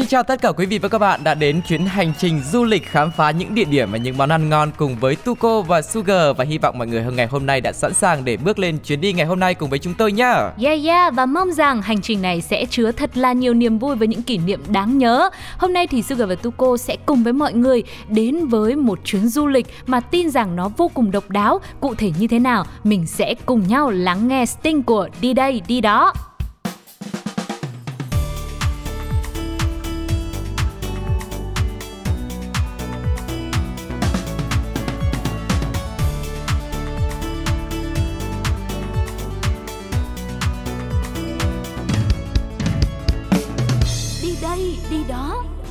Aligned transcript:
Xin 0.00 0.08
chào 0.08 0.22
tất 0.22 0.42
cả 0.42 0.52
quý 0.52 0.66
vị 0.66 0.78
và 0.78 0.88
các 0.88 0.98
bạn 0.98 1.20
đã 1.24 1.34
đến 1.34 1.60
chuyến 1.68 1.86
hành 1.86 2.12
trình 2.18 2.40
du 2.52 2.64
lịch 2.64 2.86
khám 2.86 3.10
phá 3.10 3.30
những 3.30 3.54
địa 3.54 3.64
điểm 3.64 3.92
và 3.92 3.98
những 3.98 4.18
món 4.18 4.28
ăn 4.28 4.48
ngon 4.48 4.70
cùng 4.76 4.96
với 4.96 5.16
Tuko 5.16 5.60
và 5.60 5.82
Sugar 5.82 6.36
và 6.36 6.44
hy 6.44 6.58
vọng 6.58 6.78
mọi 6.78 6.86
người 6.86 7.02
hôm 7.02 7.16
ngày 7.16 7.26
hôm 7.26 7.46
nay 7.46 7.60
đã 7.60 7.72
sẵn 7.72 7.94
sàng 7.94 8.24
để 8.24 8.36
bước 8.36 8.58
lên 8.58 8.78
chuyến 8.78 9.00
đi 9.00 9.12
ngày 9.12 9.26
hôm 9.26 9.40
nay 9.40 9.54
cùng 9.54 9.70
với 9.70 9.78
chúng 9.78 9.94
tôi 9.94 10.12
nhá. 10.12 10.52
Yeah 10.62 10.84
yeah 10.84 11.14
và 11.14 11.26
mong 11.26 11.52
rằng 11.52 11.82
hành 11.82 12.00
trình 12.02 12.22
này 12.22 12.40
sẽ 12.40 12.64
chứa 12.64 12.92
thật 12.92 13.16
là 13.16 13.32
nhiều 13.32 13.54
niềm 13.54 13.78
vui 13.78 13.96
với 13.96 14.08
những 14.08 14.22
kỷ 14.22 14.38
niệm 14.38 14.60
đáng 14.68 14.98
nhớ. 14.98 15.30
Hôm 15.58 15.72
nay 15.72 15.86
thì 15.86 16.02
Sugar 16.02 16.28
và 16.28 16.34
Tuko 16.34 16.76
sẽ 16.76 16.96
cùng 17.06 17.22
với 17.22 17.32
mọi 17.32 17.52
người 17.52 17.82
đến 18.08 18.46
với 18.46 18.76
một 18.76 18.98
chuyến 19.04 19.28
du 19.28 19.46
lịch 19.46 19.66
mà 19.86 20.00
tin 20.00 20.30
rằng 20.30 20.56
nó 20.56 20.68
vô 20.76 20.90
cùng 20.94 21.10
độc 21.10 21.30
đáo. 21.30 21.60
Cụ 21.80 21.94
thể 21.94 22.10
như 22.18 22.26
thế 22.26 22.38
nào, 22.38 22.64
mình 22.84 23.06
sẽ 23.06 23.34
cùng 23.46 23.68
nhau 23.68 23.90
lắng 23.90 24.28
nghe 24.28 24.46
Sting 24.46 24.82
của 24.82 25.08
Đi 25.20 25.32
đây 25.32 25.62
đi 25.68 25.80
đó. 25.80 26.12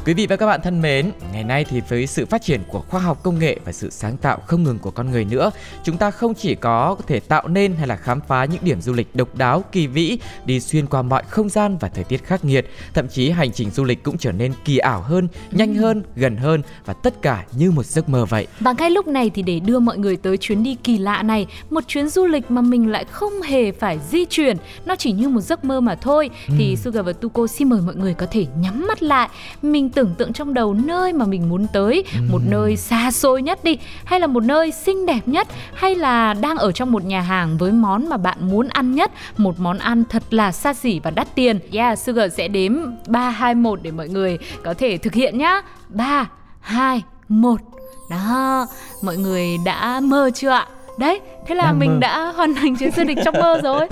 Quý 0.09 0.13
vị 0.13 0.27
và 0.27 0.35
các 0.35 0.45
bạn 0.45 0.61
thân 0.63 0.81
mến, 0.81 1.11
ngày 1.33 1.43
nay 1.43 1.65
thì 1.69 1.81
với 1.89 2.07
sự 2.07 2.25
phát 2.25 2.41
triển 2.41 2.61
của 2.67 2.81
khoa 2.81 3.01
học 3.01 3.23
công 3.23 3.39
nghệ 3.39 3.57
và 3.65 3.71
sự 3.71 3.89
sáng 3.89 4.17
tạo 4.17 4.39
không 4.47 4.63
ngừng 4.63 4.79
của 4.79 4.91
con 4.91 5.11
người 5.11 5.25
nữa, 5.25 5.51
chúng 5.83 5.97
ta 5.97 6.11
không 6.11 6.33
chỉ 6.33 6.55
có 6.55 6.95
thể 7.07 7.19
tạo 7.19 7.47
nên 7.47 7.75
hay 7.75 7.87
là 7.87 7.95
khám 7.95 8.21
phá 8.27 8.45
những 8.45 8.63
điểm 8.63 8.81
du 8.81 8.93
lịch 8.93 9.15
độc 9.15 9.35
đáo, 9.35 9.63
kỳ 9.71 9.87
vĩ, 9.87 10.19
đi 10.45 10.59
xuyên 10.59 10.87
qua 10.87 11.01
mọi 11.01 11.23
không 11.29 11.49
gian 11.49 11.77
và 11.77 11.89
thời 11.89 12.03
tiết 12.03 12.23
khắc 12.23 12.45
nghiệt, 12.45 12.69
thậm 12.93 13.07
chí 13.07 13.29
hành 13.29 13.51
trình 13.51 13.69
du 13.69 13.83
lịch 13.83 14.03
cũng 14.03 14.17
trở 14.17 14.31
nên 14.31 14.53
kỳ 14.65 14.77
ảo 14.77 15.01
hơn, 15.01 15.27
nhanh 15.51 15.75
hơn, 15.75 16.03
gần 16.15 16.37
hơn 16.37 16.61
và 16.85 16.93
tất 16.93 17.21
cả 17.21 17.45
như 17.57 17.71
một 17.71 17.85
giấc 17.85 18.09
mơ 18.09 18.25
vậy. 18.25 18.47
Và 18.59 18.73
ngay 18.77 18.89
lúc 18.89 19.07
này 19.07 19.29
thì 19.29 19.41
để 19.41 19.59
đưa 19.59 19.79
mọi 19.79 19.97
người 19.97 20.17
tới 20.17 20.37
chuyến 20.37 20.63
đi 20.63 20.75
kỳ 20.83 20.97
lạ 20.97 21.23
này, 21.23 21.47
một 21.69 21.83
chuyến 21.87 22.09
du 22.09 22.25
lịch 22.25 22.51
mà 22.51 22.61
mình 22.61 22.91
lại 22.91 23.05
không 23.11 23.41
hề 23.41 23.71
phải 23.71 23.99
di 24.11 24.25
chuyển, 24.25 24.57
nó 24.85 24.95
chỉ 24.95 25.11
như 25.11 25.29
một 25.29 25.41
giấc 25.41 25.63
mơ 25.65 25.81
mà 25.81 25.95
thôi, 25.95 26.29
thì 26.57 26.75
Sugar 26.75 27.05
và 27.05 27.13
Tuko 27.13 27.47
xin 27.47 27.69
mời 27.69 27.81
mọi 27.81 27.95
người 27.95 28.13
có 28.13 28.25
thể 28.31 28.45
nhắm 28.61 28.87
mắt 28.87 29.03
lại, 29.03 29.29
mình 29.61 29.89
tưởng 29.99 30.15
tượng 30.17 30.33
trong 30.33 30.53
đầu 30.53 30.73
nơi 30.73 31.13
mà 31.13 31.25
mình 31.25 31.49
muốn 31.49 31.67
tới, 31.73 32.03
một 32.31 32.39
nơi 32.49 32.77
xa 32.77 33.11
xôi 33.11 33.41
nhất 33.41 33.63
đi, 33.63 33.77
hay 34.05 34.19
là 34.19 34.27
một 34.27 34.43
nơi 34.43 34.71
xinh 34.71 35.05
đẹp 35.05 35.21
nhất, 35.25 35.47
hay 35.73 35.95
là 35.95 36.33
đang 36.33 36.57
ở 36.57 36.71
trong 36.71 36.91
một 36.91 37.05
nhà 37.05 37.21
hàng 37.21 37.57
với 37.57 37.71
món 37.71 38.09
mà 38.09 38.17
bạn 38.17 38.37
muốn 38.41 38.67
ăn 38.67 38.95
nhất, 38.95 39.11
một 39.37 39.59
món 39.59 39.77
ăn 39.77 40.03
thật 40.09 40.23
là 40.29 40.51
xa 40.51 40.73
xỉ 40.73 40.99
và 40.99 41.11
đắt 41.11 41.35
tiền. 41.35 41.59
Yeah, 41.71 41.99
Sugar 41.99 42.33
sẽ 42.33 42.47
đếm 42.47 42.73
3 43.07 43.29
2 43.29 43.55
1 43.55 43.79
để 43.81 43.91
mọi 43.91 44.09
người 44.09 44.37
có 44.63 44.73
thể 44.73 44.97
thực 44.97 45.13
hiện 45.13 45.37
nhá. 45.37 45.61
3 45.89 46.29
2 46.59 47.03
1 47.29 47.61
đó, 48.09 48.67
mọi 49.03 49.17
người 49.17 49.57
đã 49.65 49.99
mơ 50.03 50.29
chưa 50.33 50.49
ạ? 50.49 50.67
Đấy, 50.97 51.19
thế 51.49 51.55
là 51.55 51.63
Đang 51.63 51.79
mình 51.79 51.91
mơ. 51.91 51.97
đã 51.99 52.31
hoàn 52.31 52.55
thành 52.55 52.75
chuyến 52.75 52.91
du 52.91 53.03
lịch 53.03 53.17
trong 53.25 53.33
mơ 53.39 53.59
rồi. 53.63 53.87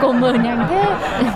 Cố 0.00 0.12
mơ 0.12 0.32
nhanh 0.32 0.66
thế. 0.68 0.84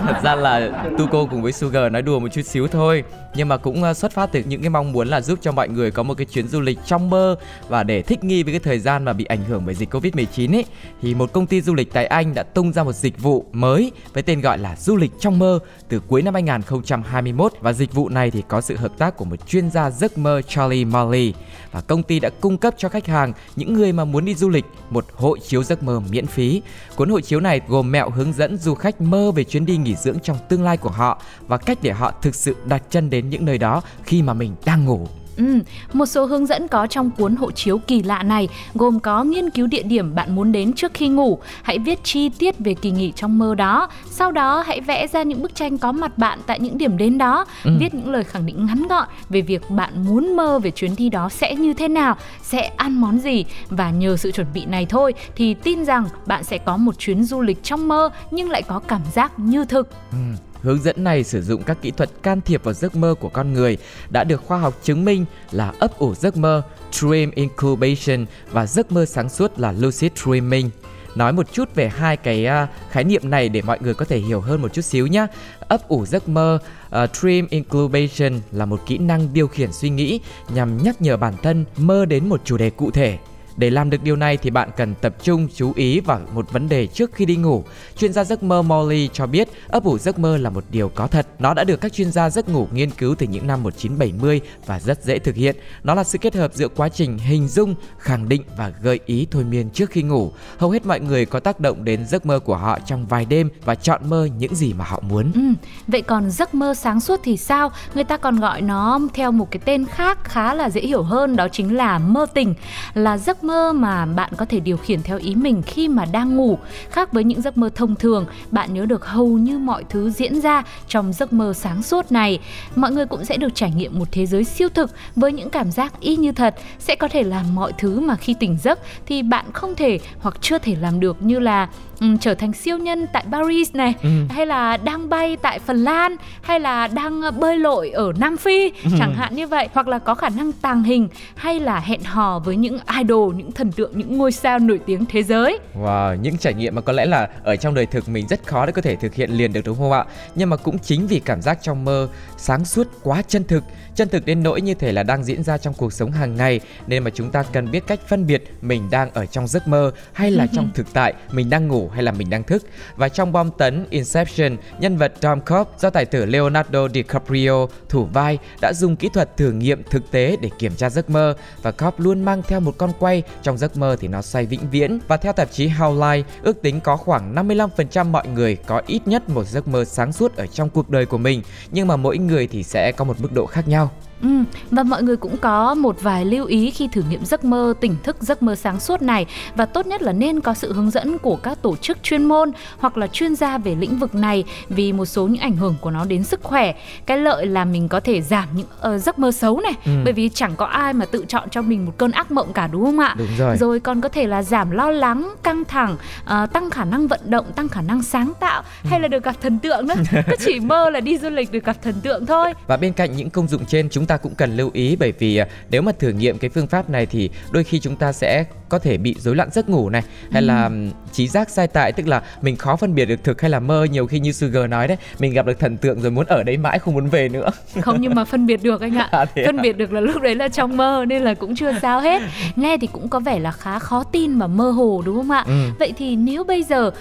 Thật 0.01 0.19
ra 0.23 0.35
là 0.35 0.83
Tuko 0.97 1.25
cùng 1.31 1.41
với 1.41 1.51
Sugar 1.51 1.91
nói 1.91 2.01
đùa 2.01 2.19
một 2.19 2.27
chút 2.31 2.41
xíu 2.41 2.67
thôi. 2.67 3.03
Nhưng 3.35 3.47
mà 3.47 3.57
cũng 3.57 3.83
ờ, 3.83 3.93
xuất 3.93 4.11
phát 4.11 4.31
từ 4.31 4.43
những 4.45 4.61
cái 4.61 4.69
mong 4.69 4.91
muốn 4.91 5.07
là 5.07 5.21
giúp 5.21 5.39
cho 5.41 5.51
mọi 5.51 5.69
người 5.69 5.91
có 5.91 6.03
một 6.03 6.13
cái 6.13 6.25
chuyến 6.25 6.47
du 6.47 6.59
lịch 6.59 6.79
trong 6.85 7.09
mơ 7.09 7.35
Và 7.67 7.83
để 7.83 8.01
thích 8.01 8.23
nghi 8.23 8.43
với 8.43 8.53
cái 8.53 8.59
thời 8.59 8.79
gian 8.79 9.05
mà 9.05 9.13
bị 9.13 9.25
ảnh 9.25 9.43
hưởng 9.43 9.65
bởi 9.65 9.75
dịch 9.75 9.93
Covid-19 9.93 10.55
ấy 10.55 10.65
Thì 11.01 11.13
một 11.13 11.33
công 11.33 11.47
ty 11.47 11.61
du 11.61 11.73
lịch 11.73 11.93
tại 11.93 12.05
Anh 12.05 12.33
đã 12.33 12.43
tung 12.43 12.73
ra 12.73 12.83
một 12.83 12.93
dịch 12.93 13.19
vụ 13.21 13.45
mới 13.51 13.91
Với 14.13 14.23
tên 14.23 14.41
gọi 14.41 14.57
là 14.57 14.75
du 14.75 14.95
lịch 14.95 15.11
trong 15.19 15.39
mơ 15.39 15.59
từ 15.89 16.01
cuối 16.07 16.21
năm 16.21 16.33
2021 16.33 17.53
Và 17.61 17.73
dịch 17.73 17.93
vụ 17.93 18.09
này 18.09 18.31
thì 18.31 18.43
có 18.47 18.61
sự 18.61 18.75
hợp 18.75 18.91
tác 18.97 19.17
của 19.17 19.25
một 19.25 19.47
chuyên 19.47 19.71
gia 19.71 19.89
giấc 19.89 20.17
mơ 20.17 20.41
Charlie 20.47 20.85
Molly 20.85 21.33
Và 21.71 21.81
công 21.81 22.03
ty 22.03 22.19
đã 22.19 22.29
cung 22.41 22.57
cấp 22.57 22.73
cho 22.77 22.89
khách 22.89 23.07
hàng 23.07 23.33
những 23.55 23.73
người 23.73 23.91
mà 23.91 24.05
muốn 24.05 24.25
đi 24.25 24.35
du 24.35 24.49
lịch 24.49 24.65
một 24.89 25.05
hộ 25.13 25.37
chiếu 25.37 25.63
giấc 25.63 25.83
mơ 25.83 25.99
miễn 25.99 26.27
phí 26.27 26.61
Cuốn 26.95 27.09
hộ 27.09 27.21
chiếu 27.21 27.39
này 27.39 27.61
gồm 27.67 27.91
mẹo 27.91 28.09
hướng 28.09 28.33
dẫn 28.33 28.57
du 28.57 28.75
khách 28.75 29.01
mơ 29.01 29.31
về 29.31 29.43
chuyến 29.43 29.65
đi 29.65 29.77
nghỉ 29.77 29.95
dưỡng 29.95 30.19
trong 30.19 30.37
tương 30.49 30.63
lai 30.63 30.77
của 30.77 30.89
họ 30.89 31.21
và 31.47 31.57
cách 31.57 31.77
để 31.81 31.91
họ 31.91 32.13
thực 32.21 32.35
sự 32.35 32.55
đặt 32.65 32.83
chân 32.89 33.09
đến 33.09 33.29
những 33.29 33.45
nơi 33.45 33.57
đó 33.57 33.81
khi 34.03 34.21
mà 34.21 34.33
mình 34.33 34.55
đang 34.65 34.85
ngủ. 34.85 35.07
Ừ, 35.39 35.59
một 35.93 36.05
số 36.05 36.25
hướng 36.25 36.45
dẫn 36.45 36.67
có 36.67 36.87
trong 36.87 37.11
cuốn 37.11 37.35
hộ 37.35 37.51
chiếu 37.51 37.77
kỳ 37.77 38.03
lạ 38.03 38.23
này 38.23 38.47
gồm 38.75 38.99
có 38.99 39.23
nghiên 39.23 39.49
cứu 39.49 39.67
địa 39.67 39.83
điểm 39.83 40.15
bạn 40.15 40.35
muốn 40.35 40.51
đến 40.51 40.73
trước 40.73 40.93
khi 40.93 41.07
ngủ, 41.07 41.39
hãy 41.61 41.79
viết 41.79 42.03
chi 42.03 42.29
tiết 42.29 42.59
về 42.59 42.73
kỳ 42.73 42.91
nghỉ 42.91 43.11
trong 43.15 43.37
mơ 43.37 43.55
đó, 43.55 43.89
sau 44.09 44.31
đó 44.31 44.63
hãy 44.67 44.81
vẽ 44.81 45.07
ra 45.07 45.23
những 45.23 45.41
bức 45.41 45.55
tranh 45.55 45.77
có 45.77 45.91
mặt 45.91 46.17
bạn 46.17 46.39
tại 46.45 46.59
những 46.59 46.77
điểm 46.77 46.97
đến 46.97 47.17
đó, 47.17 47.45
viết 47.79 47.93
những 47.93 48.09
lời 48.09 48.23
khẳng 48.23 48.45
định 48.45 48.65
ngắn 48.65 48.87
gọn 48.87 49.07
về 49.29 49.41
việc 49.41 49.69
bạn 49.69 50.05
muốn 50.05 50.35
mơ 50.35 50.59
về 50.59 50.71
chuyến 50.71 50.95
đi 50.95 51.09
đó 51.09 51.29
sẽ 51.29 51.55
như 51.55 51.73
thế 51.73 51.87
nào, 51.87 52.15
sẽ 52.41 52.71
ăn 52.77 53.01
món 53.01 53.19
gì 53.19 53.45
và 53.69 53.89
nhờ 53.89 54.17
sự 54.17 54.31
chuẩn 54.31 54.47
bị 54.53 54.65
này 54.65 54.85
thôi 54.85 55.13
thì 55.35 55.53
tin 55.53 55.85
rằng 55.85 56.05
bạn 56.25 56.43
sẽ 56.43 56.57
có 56.57 56.77
một 56.77 56.99
chuyến 56.99 57.23
du 57.23 57.41
lịch 57.41 57.63
trong 57.63 57.87
mơ 57.87 58.09
nhưng 58.31 58.49
lại 58.49 58.61
có 58.61 58.79
cảm 58.79 59.01
giác 59.13 59.39
như 59.39 59.65
thực. 59.65 59.89
Ừm, 60.11 60.35
Hướng 60.61 60.81
dẫn 60.81 61.03
này 61.03 61.23
sử 61.23 61.41
dụng 61.41 61.63
các 61.63 61.81
kỹ 61.81 61.91
thuật 61.91 62.09
can 62.23 62.41
thiệp 62.41 62.63
vào 62.63 62.73
giấc 62.73 62.95
mơ 62.95 63.15
của 63.19 63.29
con 63.29 63.53
người 63.53 63.77
đã 64.09 64.23
được 64.23 64.41
khoa 64.45 64.57
học 64.57 64.73
chứng 64.83 65.05
minh 65.05 65.25
là 65.51 65.73
ấp 65.79 65.97
ủ 65.97 66.15
giấc 66.15 66.37
mơ, 66.37 66.61
dream 66.91 67.31
incubation 67.35 68.25
và 68.51 68.65
giấc 68.65 68.91
mơ 68.91 69.05
sáng 69.05 69.29
suốt 69.29 69.59
là 69.59 69.71
lucid 69.71 70.11
dreaming. 70.25 70.69
Nói 71.15 71.33
một 71.33 71.53
chút 71.53 71.75
về 71.75 71.89
hai 71.89 72.17
cái 72.17 72.47
uh, 72.63 72.69
khái 72.91 73.03
niệm 73.03 73.29
này 73.29 73.49
để 73.49 73.61
mọi 73.61 73.77
người 73.81 73.93
có 73.93 74.05
thể 74.05 74.17
hiểu 74.17 74.41
hơn 74.41 74.61
một 74.61 74.73
chút 74.73 74.81
xíu 74.81 75.07
nhé. 75.07 75.27
Ấp 75.59 75.87
ủ 75.87 76.05
giấc 76.05 76.29
mơ, 76.29 76.59
uh, 76.87 77.09
dream 77.13 77.47
incubation 77.49 78.41
là 78.51 78.65
một 78.65 78.81
kỹ 78.87 78.97
năng 78.97 79.33
điều 79.33 79.47
khiển 79.47 79.73
suy 79.73 79.89
nghĩ 79.89 80.19
nhằm 80.53 80.83
nhắc 80.83 81.01
nhở 81.01 81.17
bản 81.17 81.33
thân 81.43 81.65
mơ 81.77 82.05
đến 82.05 82.29
một 82.29 82.41
chủ 82.45 82.57
đề 82.57 82.69
cụ 82.69 82.91
thể. 82.91 83.17
Để 83.59 83.69
làm 83.69 83.89
được 83.89 84.03
điều 84.03 84.15
này 84.15 84.37
thì 84.37 84.49
bạn 84.49 84.69
cần 84.77 84.95
tập 85.01 85.15
trung 85.23 85.47
chú 85.55 85.73
ý 85.75 85.99
vào 85.99 86.19
một 86.33 86.51
vấn 86.51 86.69
đề 86.69 86.87
trước 86.87 87.13
khi 87.13 87.25
đi 87.25 87.35
ngủ. 87.35 87.63
Chuyên 87.97 88.13
gia 88.13 88.23
giấc 88.23 88.43
mơ 88.43 88.61
Molly 88.61 89.09
cho 89.13 89.27
biết 89.27 89.47
ấp 89.67 89.83
ủ 89.83 89.97
giấc 89.97 90.19
mơ 90.19 90.37
là 90.37 90.49
một 90.49 90.63
điều 90.71 90.89
có 90.89 91.07
thật. 91.07 91.27
Nó 91.39 91.53
đã 91.53 91.63
được 91.63 91.81
các 91.81 91.93
chuyên 91.93 92.11
gia 92.11 92.29
giấc 92.29 92.49
ngủ 92.49 92.67
nghiên 92.71 92.89
cứu 92.91 93.15
từ 93.15 93.27
những 93.27 93.47
năm 93.47 93.63
1970 93.63 94.41
và 94.65 94.79
rất 94.79 95.03
dễ 95.03 95.19
thực 95.19 95.35
hiện. 95.35 95.55
Nó 95.83 95.93
là 95.95 96.03
sự 96.03 96.17
kết 96.17 96.35
hợp 96.35 96.53
giữa 96.53 96.67
quá 96.67 96.89
trình 96.89 97.17
hình 97.17 97.47
dung, 97.47 97.75
khẳng 97.97 98.29
định 98.29 98.43
và 98.57 98.71
gợi 98.81 98.99
ý 99.05 99.27
thôi 99.31 99.43
miên 99.43 99.69
trước 99.69 99.89
khi 99.89 100.01
ngủ. 100.01 100.31
Hầu 100.57 100.69
hết 100.69 100.85
mọi 100.85 100.99
người 100.99 101.25
có 101.25 101.39
tác 101.39 101.59
động 101.59 101.83
đến 101.83 102.05
giấc 102.05 102.25
mơ 102.25 102.39
của 102.39 102.55
họ 102.55 102.79
trong 102.79 103.05
vài 103.05 103.25
đêm 103.25 103.49
và 103.65 103.75
chọn 103.75 104.01
mơ 104.09 104.27
những 104.37 104.55
gì 104.55 104.73
mà 104.73 104.85
họ 104.85 104.99
muốn. 105.09 105.31
Ừ, 105.35 105.41
vậy 105.87 106.01
còn 106.01 106.31
giấc 106.31 106.53
mơ 106.53 106.73
sáng 106.73 106.99
suốt 106.99 107.19
thì 107.23 107.37
sao? 107.37 107.71
Người 107.93 108.03
ta 108.03 108.17
còn 108.17 108.39
gọi 108.39 108.61
nó 108.61 108.99
theo 109.13 109.31
một 109.31 109.51
cái 109.51 109.59
tên 109.65 109.85
khác 109.85 110.23
khá 110.23 110.53
là 110.53 110.69
dễ 110.69 110.81
hiểu 110.81 111.03
hơn 111.03 111.35
đó 111.35 111.47
chính 111.51 111.77
là 111.77 111.99
mơ 111.99 112.25
tỉnh. 112.33 112.53
Là 112.93 113.17
giấc 113.17 113.43
mơ 113.43 113.48
mơ 113.49 113.73
mà 113.73 114.05
bạn 114.05 114.31
có 114.37 114.45
thể 114.45 114.59
điều 114.59 114.77
khiển 114.77 115.03
theo 115.03 115.17
ý 115.17 115.35
mình 115.35 115.61
khi 115.61 115.87
mà 115.87 116.05
đang 116.05 116.35
ngủ. 116.35 116.57
Khác 116.89 117.13
với 117.13 117.23
những 117.23 117.41
giấc 117.41 117.57
mơ 117.57 117.69
thông 117.75 117.95
thường, 117.95 118.25
bạn 118.51 118.73
nhớ 118.73 118.85
được 118.85 119.05
hầu 119.05 119.27
như 119.27 119.59
mọi 119.59 119.83
thứ 119.89 120.09
diễn 120.09 120.41
ra 120.41 120.63
trong 120.87 121.13
giấc 121.13 121.33
mơ 121.33 121.53
sáng 121.55 121.83
suốt 121.83 122.11
này. 122.11 122.39
Mọi 122.75 122.91
người 122.91 123.05
cũng 123.05 123.25
sẽ 123.25 123.37
được 123.37 123.55
trải 123.55 123.71
nghiệm 123.71 123.99
một 123.99 124.07
thế 124.11 124.25
giới 124.25 124.43
siêu 124.43 124.69
thực 124.69 124.91
với 125.15 125.31
những 125.31 125.49
cảm 125.49 125.71
giác 125.71 125.99
y 125.99 126.15
như 126.15 126.31
thật, 126.31 126.55
sẽ 126.79 126.95
có 126.95 127.07
thể 127.07 127.23
làm 127.23 127.55
mọi 127.55 127.71
thứ 127.77 127.99
mà 127.99 128.15
khi 128.15 128.33
tỉnh 128.39 128.57
giấc 128.63 128.79
thì 129.05 129.23
bạn 129.23 129.45
không 129.53 129.75
thể 129.75 129.99
hoặc 130.19 130.37
chưa 130.41 130.57
thể 130.57 130.75
làm 130.75 130.99
được 130.99 131.23
như 131.23 131.39
là 131.39 131.69
ừm, 131.99 132.17
trở 132.17 132.33
thành 132.33 132.53
siêu 132.53 132.77
nhân 132.77 133.07
tại 133.13 133.25
Paris 133.31 133.73
này 133.75 133.93
Ừ. 134.03 134.09
hay 134.29 134.45
là 134.45 134.77
đang 134.77 135.09
bay 135.09 135.37
tại 135.41 135.59
Phần 135.59 135.77
Lan 135.83 136.15
hay 136.41 136.59
là 136.59 136.87
đang 136.87 137.21
ờ, 137.21 137.31
bơi 137.31 137.57
lội 137.57 137.89
ở 137.89 138.13
Nam 138.19 138.37
Phi 138.37 138.71
chẳng 138.99 139.13
hạn 139.15 139.35
như 139.35 139.47
vậy 139.47 139.67
hoặc 139.73 139.87
là 139.87 139.99
có 139.99 140.15
khả 140.15 140.29
năng 140.29 140.51
tàng 140.51 140.83
hình 140.83 141.07
hay 141.35 141.59
là 141.59 141.79
hẹn 141.79 142.03
hò 142.03 142.39
với 142.39 142.55
những 142.55 142.79
idol 142.99 143.35
những 143.35 143.51
thần 143.51 143.71
tượng 143.71 143.91
những 143.95 144.17
ngôi 144.17 144.31
sao 144.31 144.59
nổi 144.59 144.79
tiếng 144.85 145.05
thế 145.05 145.23
giới 145.23 145.59
Wow, 145.81 146.15
những 146.21 146.37
trải 146.37 146.53
nghiệm 146.53 146.75
mà 146.75 146.81
có 146.81 146.93
lẽ 146.93 147.05
là 147.05 147.29
ở 147.43 147.55
trong 147.55 147.73
đời 147.73 147.85
thực 147.85 148.09
mình 148.09 148.27
rất 148.29 148.47
khó 148.47 148.65
để 148.65 148.71
có 148.71 148.81
thể 148.81 148.95
thực 148.95 149.15
hiện 149.15 149.31
liền 149.31 149.53
được 149.53 149.61
đúng 149.65 149.77
không 149.77 149.91
ạ? 149.91 150.05
Nhưng 150.35 150.49
mà 150.49 150.55
cũng 150.57 150.79
chính 150.79 151.07
vì 151.07 151.19
cảm 151.19 151.41
giác 151.41 151.59
trong 151.61 151.85
mơ 151.85 152.07
sáng 152.37 152.65
suốt 152.65 152.87
quá 153.03 153.21
chân 153.27 153.43
thực, 153.43 153.63
chân 153.99 154.09
thực 154.09 154.25
đến 154.25 154.43
nỗi 154.43 154.61
như 154.61 154.73
thể 154.73 154.91
là 154.91 155.03
đang 155.03 155.23
diễn 155.23 155.43
ra 155.43 155.57
trong 155.57 155.73
cuộc 155.73 155.93
sống 155.93 156.11
hàng 156.11 156.35
ngày 156.35 156.59
nên 156.87 157.03
mà 157.03 157.11
chúng 157.13 157.31
ta 157.31 157.43
cần 157.43 157.71
biết 157.71 157.87
cách 157.87 157.99
phân 158.07 158.27
biệt 158.27 158.43
mình 158.61 158.89
đang 158.91 159.11
ở 159.13 159.25
trong 159.25 159.47
giấc 159.47 159.67
mơ 159.67 159.91
hay 160.13 160.31
là 160.31 160.47
trong 160.53 160.69
thực 160.75 160.93
tại, 160.93 161.13
mình 161.31 161.49
đang 161.49 161.67
ngủ 161.67 161.89
hay 161.93 162.03
là 162.03 162.11
mình 162.11 162.29
đang 162.29 162.43
thức. 162.43 162.65
Và 162.95 163.09
trong 163.09 163.31
bom 163.31 163.51
tấn 163.57 163.85
Inception, 163.89 164.57
nhân 164.79 164.97
vật 164.97 165.13
Tom 165.21 165.41
Cobb 165.41 165.69
do 165.79 165.89
tài 165.89 166.05
tử 166.05 166.25
Leonardo 166.25 166.87
DiCaprio 166.93 167.67
thủ 167.89 168.05
vai 168.05 168.37
đã 168.61 168.73
dùng 168.73 168.95
kỹ 168.95 169.09
thuật 169.13 169.37
thử 169.37 169.51
nghiệm 169.51 169.83
thực 169.83 170.11
tế 170.11 170.37
để 170.41 170.49
kiểm 170.59 170.75
tra 170.75 170.89
giấc 170.89 171.09
mơ 171.09 171.35
và 171.61 171.71
Cobb 171.71 171.99
luôn 171.99 172.25
mang 172.25 172.41
theo 172.47 172.59
một 172.59 172.77
con 172.77 172.91
quay 172.99 173.23
trong 173.43 173.57
giấc 173.57 173.77
mơ 173.77 173.95
thì 173.99 174.07
nó 174.07 174.21
xoay 174.21 174.45
vĩnh 174.45 174.69
viễn 174.71 174.99
và 175.07 175.17
theo 175.17 175.33
tạp 175.33 175.51
chí 175.51 175.67
How 175.67 175.99
Life 175.99 176.23
ước 176.41 176.61
tính 176.61 176.79
có 176.79 176.97
khoảng 176.97 177.35
55% 177.35 178.05
mọi 178.05 178.27
người 178.27 178.55
có 178.55 178.81
ít 178.87 179.07
nhất 179.07 179.29
một 179.29 179.47
giấc 179.47 179.67
mơ 179.67 179.85
sáng 179.85 180.13
suốt 180.13 180.35
ở 180.35 180.47
trong 180.47 180.69
cuộc 180.69 180.89
đời 180.89 181.05
của 181.05 181.17
mình 181.17 181.41
nhưng 181.71 181.87
mà 181.87 181.95
mỗi 181.95 182.17
người 182.17 182.47
thì 182.47 182.63
sẽ 182.63 182.91
có 182.91 183.05
một 183.05 183.21
mức 183.21 183.33
độ 183.33 183.45
khác 183.45 183.67
nhau. 183.67 183.88
Ừ, 184.21 184.29
và 184.71 184.83
mọi 184.83 185.03
người 185.03 185.17
cũng 185.17 185.37
có 185.37 185.73
một 185.73 186.01
vài 186.01 186.25
lưu 186.25 186.45
ý 186.45 186.71
khi 186.71 186.87
thử 186.87 187.03
nghiệm 187.09 187.25
giấc 187.25 187.43
mơ 187.43 187.73
tỉnh 187.81 187.95
thức 188.03 188.17
giấc 188.19 188.43
mơ 188.43 188.55
sáng 188.55 188.79
suốt 188.79 189.01
này. 189.01 189.25
Và 189.55 189.65
tốt 189.65 189.87
nhất 189.87 190.01
là 190.01 190.11
nên 190.11 190.39
có 190.39 190.53
sự 190.53 190.73
hướng 190.73 190.89
dẫn 190.89 191.17
của 191.17 191.35
các 191.35 191.61
tổ 191.61 191.75
chức 191.75 192.03
chuyên 192.03 192.25
môn 192.25 192.51
hoặc 192.77 192.97
là 192.97 193.07
chuyên 193.07 193.35
gia 193.35 193.57
về 193.57 193.75
lĩnh 193.75 193.99
vực 193.99 194.15
này 194.15 194.43
vì 194.69 194.93
một 194.93 195.05
số 195.05 195.27
những 195.27 195.41
ảnh 195.41 195.57
hưởng 195.57 195.75
của 195.81 195.91
nó 195.91 196.05
đến 196.05 196.23
sức 196.23 196.43
khỏe. 196.43 196.73
Cái 197.05 197.17
lợi 197.17 197.45
là 197.45 197.65
mình 197.65 197.87
có 197.87 197.99
thể 197.99 198.21
giảm 198.21 198.47
những 198.53 198.95
uh, 198.95 199.01
giấc 199.01 199.19
mơ 199.19 199.31
xấu 199.31 199.59
này 199.59 199.73
ừ. 199.85 199.91
bởi 200.03 200.13
vì 200.13 200.29
chẳng 200.29 200.55
có 200.55 200.65
ai 200.65 200.93
mà 200.93 201.05
tự 201.05 201.25
chọn 201.27 201.49
cho 201.49 201.61
mình 201.61 201.85
một 201.85 201.93
cơn 201.97 202.11
ác 202.11 202.31
mộng 202.31 202.53
cả 202.53 202.67
đúng 202.67 202.83
không 202.83 202.99
ạ? 202.99 203.15
Đúng 203.17 203.27
rồi. 203.37 203.57
Rồi 203.57 203.79
còn 203.79 204.01
có 204.01 204.09
thể 204.09 204.27
là 204.27 204.43
giảm 204.43 204.71
lo 204.71 204.91
lắng 204.91 205.35
căng 205.43 205.63
thẳng 205.65 205.97
uh, 206.23 206.53
tăng 206.53 206.69
khả 206.69 206.85
năng 206.85 207.07
vận 207.07 207.19
động 207.25 207.45
tăng 207.55 207.69
khả 207.69 207.81
năng 207.81 208.03
sáng 208.03 208.33
tạo 208.39 208.63
ừ. 208.83 208.89
hay 208.89 208.99
là 208.99 209.07
được 209.07 209.23
gặp 209.23 209.35
thần 209.41 209.59
tượng 209.59 209.87
nữa. 209.87 209.95
Cứ 210.11 210.35
chỉ 210.45 210.59
mơ 210.59 210.89
là 210.89 210.99
đi 210.99 211.17
du 211.17 211.29
lịch 211.29 211.51
được 211.51 211.63
gặp 211.63 211.77
thần 211.83 211.95
tượng 212.01 212.25
thôi. 212.25 212.53
Và 212.67 212.77
bên 212.77 212.93
cạnh 212.93 213.15
những 213.15 213.29
công 213.29 213.47
dụng 213.47 213.65
trên 213.65 213.89
chúng 213.89 214.05
ta 214.09 214.17
cũng 214.17 214.35
cần 214.35 214.57
lưu 214.57 214.69
ý 214.73 214.95
bởi 214.95 215.11
vì 215.11 215.37
à, 215.37 215.47
nếu 215.69 215.81
mà 215.81 215.91
thử 215.91 216.09
nghiệm 216.09 216.37
cái 216.37 216.49
phương 216.49 216.67
pháp 216.67 216.89
này 216.89 217.05
thì 217.05 217.29
đôi 217.51 217.63
khi 217.63 217.79
chúng 217.79 217.95
ta 217.95 218.11
sẽ 218.11 218.45
có 218.69 218.79
thể 218.79 218.97
bị 218.97 219.15
rối 219.19 219.35
loạn 219.35 219.49
giấc 219.51 219.69
ngủ 219.69 219.89
này 219.89 220.03
hay 220.31 220.41
ừ. 220.41 220.45
là 220.45 220.69
trí 221.11 221.27
giác 221.27 221.49
sai 221.49 221.67
tại 221.67 221.91
tức 221.91 222.07
là 222.07 222.21
mình 222.41 222.55
khó 222.55 222.75
phân 222.75 222.95
biệt 222.95 223.05
được 223.05 223.23
thực 223.23 223.41
hay 223.41 223.49
là 223.49 223.59
mơ 223.59 223.83
nhiều 223.83 224.07
khi 224.07 224.19
như 224.19 224.31
Sugar 224.31 224.69
nói 224.69 224.87
đấy 224.87 224.97
mình 225.19 225.33
gặp 225.33 225.45
được 225.45 225.59
thần 225.59 225.77
tượng 225.77 226.01
rồi 226.01 226.11
muốn 226.11 226.25
ở 226.25 226.43
đấy 226.43 226.57
mãi 226.57 226.79
không 226.79 226.93
muốn 226.93 227.07
về 227.07 227.29
nữa 227.29 227.49
không 227.81 228.01
nhưng 228.01 228.15
mà 228.15 228.25
phân 228.25 228.45
biệt 228.45 228.63
được 228.63 228.81
anh 228.81 228.97
ạ 228.97 229.09
à, 229.11 229.25
phân 229.45 229.57
à? 229.57 229.61
biệt 229.61 229.77
được 229.77 229.93
là 229.93 230.01
lúc 230.01 230.21
đấy 230.21 230.35
là 230.35 230.47
trong 230.47 230.77
mơ 230.77 231.05
nên 231.07 231.21
là 231.21 231.33
cũng 231.33 231.55
chưa 231.55 231.71
sao 231.81 231.99
hết 231.99 232.21
nghe 232.55 232.77
thì 232.77 232.87
cũng 232.87 233.09
có 233.09 233.19
vẻ 233.19 233.39
là 233.39 233.51
khá 233.51 233.79
khó 233.79 234.03
tin 234.03 234.37
và 234.37 234.47
mơ 234.47 234.71
hồ 234.71 235.01
đúng 235.05 235.15
không 235.15 235.31
ạ 235.31 235.43
ừ. 235.47 235.53
vậy 235.79 235.93
thì 235.97 236.15
nếu 236.15 236.43
bây 236.43 236.63
giờ 236.63 236.91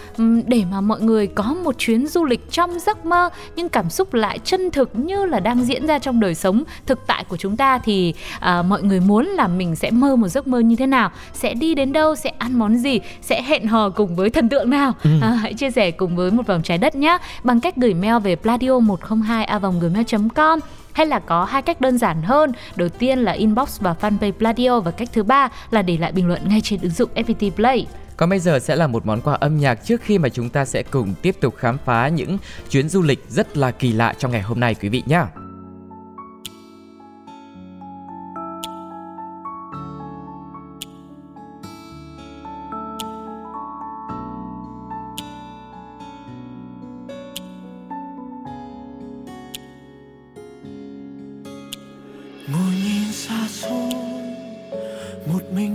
để 0.47 0.63
mà 0.71 0.81
mọi 0.81 1.01
người 1.01 1.27
có 1.27 1.57
một 1.65 1.79
chuyến 1.79 2.07
du 2.07 2.25
lịch 2.25 2.51
trong 2.51 2.79
giấc 2.79 3.07
mơ 3.07 3.29
nhưng 3.57 3.69
cảm 3.69 3.91
xúc 3.91 4.15
lại 4.15 4.39
chân 4.45 4.71
thực 4.71 4.99
như 4.99 5.25
là 5.25 5.41
đang 5.41 5.65
diễn 5.65 5.87
ra 5.87 5.99
trong 5.99 6.21
đời 6.21 6.35
sống 6.35 6.63
thực 6.87 7.07
tại 7.07 7.25
của 7.29 7.37
chúng 7.37 7.57
ta 7.57 7.79
thì 7.79 8.15
à, 8.41 8.63
mọi 8.63 8.83
người 8.83 9.01
muốn 9.01 9.27
là 9.27 9.49
mình 9.49 9.77
sẽ 9.77 9.91
mơ 9.91 10.17
một 10.17 10.29
giấc 10.29 10.47
mơ 10.47 10.59
như 10.59 10.77
thế 10.77 10.87
nào 10.87 11.11
sẽ 11.33 11.55
đi 11.59 11.75
đến 11.75 11.93
đâu 11.93 12.15
sẽ 12.15 12.33
ăn 12.39 12.59
món 12.59 12.77
gì 12.77 13.01
sẽ 13.23 13.43
hẹn 13.43 13.67
hò 13.67 13.91
cùng 13.91 14.17
với 14.17 14.31
thần 14.31 14.49
tượng 14.49 14.71
nào 14.71 14.93
ừ. 15.05 15.11
à, 15.23 15.31
hãy 15.31 15.55
chia 15.55 15.71
sẻ 15.71 15.91
cùng 15.91 16.17
với 16.17 16.31
một 16.31 16.47
vòng 16.47 16.63
trái 16.63 16.79
đất 16.79 16.95
nhé 16.95 17.19
bằng 17.45 17.61
cách 17.61 17.77
gửi 17.77 17.95
mail 17.95 18.19
về 18.23 18.37
pladio 18.37 18.79
102 18.79 19.45
a 19.45 19.59
gmail 19.59 20.05
com 20.35 20.61
hay 20.99 21.07
là 21.07 21.19
có 21.19 21.45
hai 21.45 21.63
cách 21.63 21.81
đơn 21.81 21.99
giản 21.99 22.23
hơn. 22.23 22.53
Đầu 22.77 22.89
tiên 22.89 23.19
là 23.19 23.33
inbox 23.33 23.81
và 23.81 23.95
fanpage 24.01 24.33
Pladio 24.33 24.81
và 24.81 24.91
cách 24.91 25.09
thứ 25.13 25.23
ba 25.23 25.49
là 25.71 25.83
để 25.83 25.97
lại 25.97 26.13
bình 26.13 26.29
luận 26.29 26.41
ngay 26.49 26.61
trên 26.61 26.81
ứng 26.81 26.91
dụng 26.91 27.11
FPT 27.15 27.51
Play. 27.51 27.87
Còn 28.17 28.31
bây 28.31 28.39
giờ 28.39 28.59
sẽ 28.59 28.77
là 28.77 28.87
một 28.87 29.07
món 29.07 29.21
quà 29.21 29.35
âm 29.35 29.59
nhạc 29.59 29.75
trước 29.85 30.01
khi 30.01 30.19
mà 30.19 30.29
chúng 30.29 30.49
ta 30.49 30.65
sẽ 30.65 30.83
cùng 30.83 31.15
tiếp 31.23 31.37
tục 31.41 31.55
khám 31.57 31.79
phá 31.85 32.09
những 32.09 32.39
chuyến 32.71 32.89
du 32.89 33.03
lịch 33.03 33.25
rất 33.29 33.57
là 33.57 33.71
kỳ 33.71 33.93
lạ 33.93 34.15
trong 34.19 34.33
ngày 34.33 34.43
hôm 34.43 34.61
nay 34.61 34.75
quý 34.75 34.89
vị 34.89 35.03
nhé. 35.07 35.23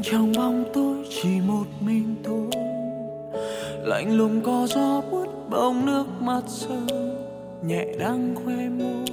trong 0.03 0.31
bóng 0.38 0.63
tôi, 0.73 0.95
chỉ 1.09 1.29
một 1.47 1.65
mình 1.79 2.15
tôi. 2.23 2.50
Lạnh 3.83 4.17
lùng 4.17 4.41
có 4.41 4.67
gió 4.69 5.01
buốt 5.11 5.27
bông 5.50 5.85
nước 5.85 6.05
mắt 6.21 6.41
rơi, 6.47 7.09
nhẹ 7.65 7.85
đang 8.00 8.35
khoe 8.35 8.69
môi. 8.69 9.05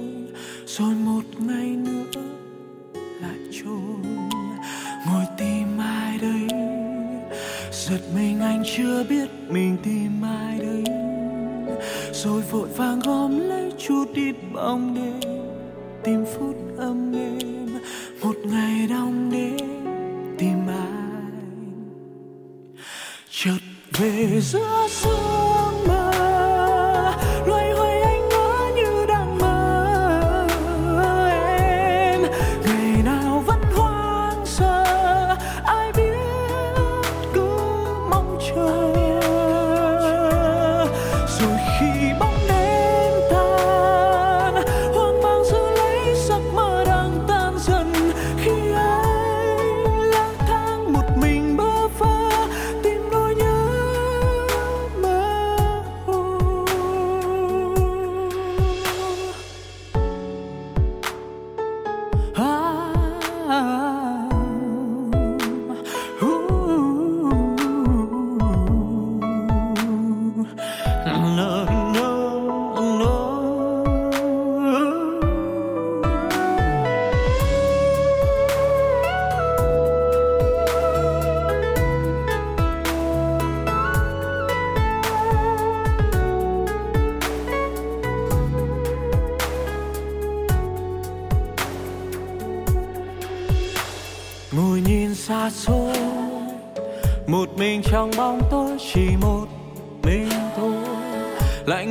Rồi 0.65 0.93
một 0.95 1.21
ngày 1.37 1.75
nữa 1.75 2.21
lại 3.21 3.37
trôi, 3.51 4.11
ngồi 5.07 5.25
tìm 5.37 5.77
ai 5.79 6.17
đây? 6.21 6.59
Giật 7.71 8.01
mình 8.15 8.39
anh 8.39 8.63
chưa 8.77 9.03
biết 9.09 9.29
mình 9.49 9.77
tìm 9.83 10.11
ai 10.23 10.59
đây. 10.59 10.83
Rồi 12.13 12.41
vội 12.51 12.67
vàng 12.77 12.99
gom 13.05 13.39
lấy 13.39 13.71
chút 13.77 14.05
ít 14.13 14.35
bóng 14.53 14.95
đêm 14.95 15.31
tìm 16.03 16.25
phút 16.25 16.55
âm 16.77 17.13
êm 17.13 17.50
chợt 23.43 23.57
về 23.91 24.41
giữa 24.41 24.87
sương 24.89 25.30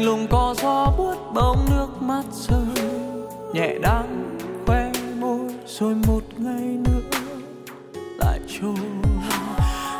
lạnh 0.01 0.07
lùng 0.07 0.27
có 0.31 0.55
gió 0.63 0.93
buốt 0.99 1.17
bóng 1.35 1.67
nước 1.71 1.89
mắt 2.03 2.23
rơi. 2.33 2.87
Nhẹ 3.53 3.79
đắng 3.83 4.39
khoe 4.67 4.93
môi 5.19 5.41
rồi 5.67 5.95
một 5.95 6.21
ngày 6.37 6.79
nữa 6.85 7.19
lại 8.19 8.41
trôi. 8.49 8.75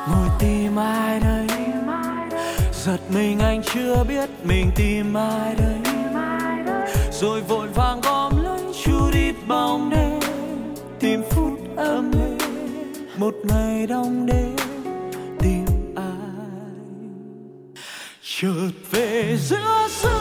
Ngồi 0.09 0.29
tìm 0.39 0.77
ai 0.79 1.21
đây? 1.21 1.47
Giật 2.73 3.01
mình 3.15 3.39
anh 3.39 3.63
chưa 3.75 4.05
biết 4.09 4.31
mình 4.45 4.71
tìm 4.77 5.15
ai 5.15 5.55
đây. 5.55 5.95
Rồi 7.13 7.41
vội 7.41 7.69
vàng 7.69 8.01
gom 8.01 8.33
lấy 8.45 8.61
chu 8.85 9.11
đi 9.13 9.33
bóng 9.49 9.91
đêm, 9.91 10.21
tìm 11.01 11.23
phút 11.31 11.59
âm 11.77 12.13
êm 12.13 12.39
một 13.17 13.35
ngày 13.45 13.87
đông 13.87 14.27
đêm 14.27 14.60
chợt 18.43 18.71
về 18.91 19.37
giữa 19.37 19.89
sương 19.89 20.20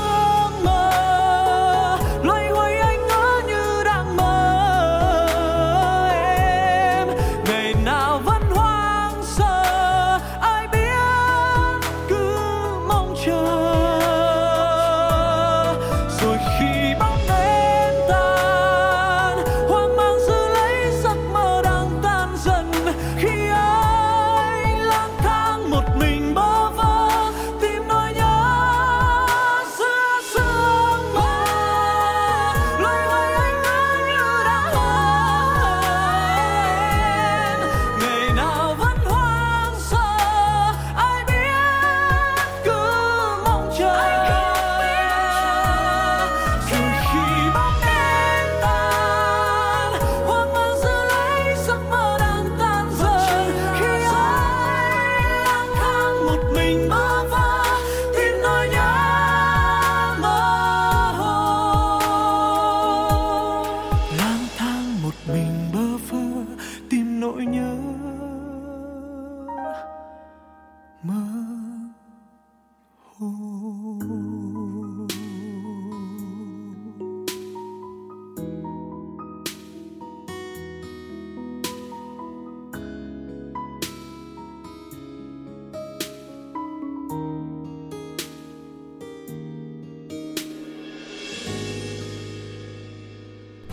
love. 67.69 68.08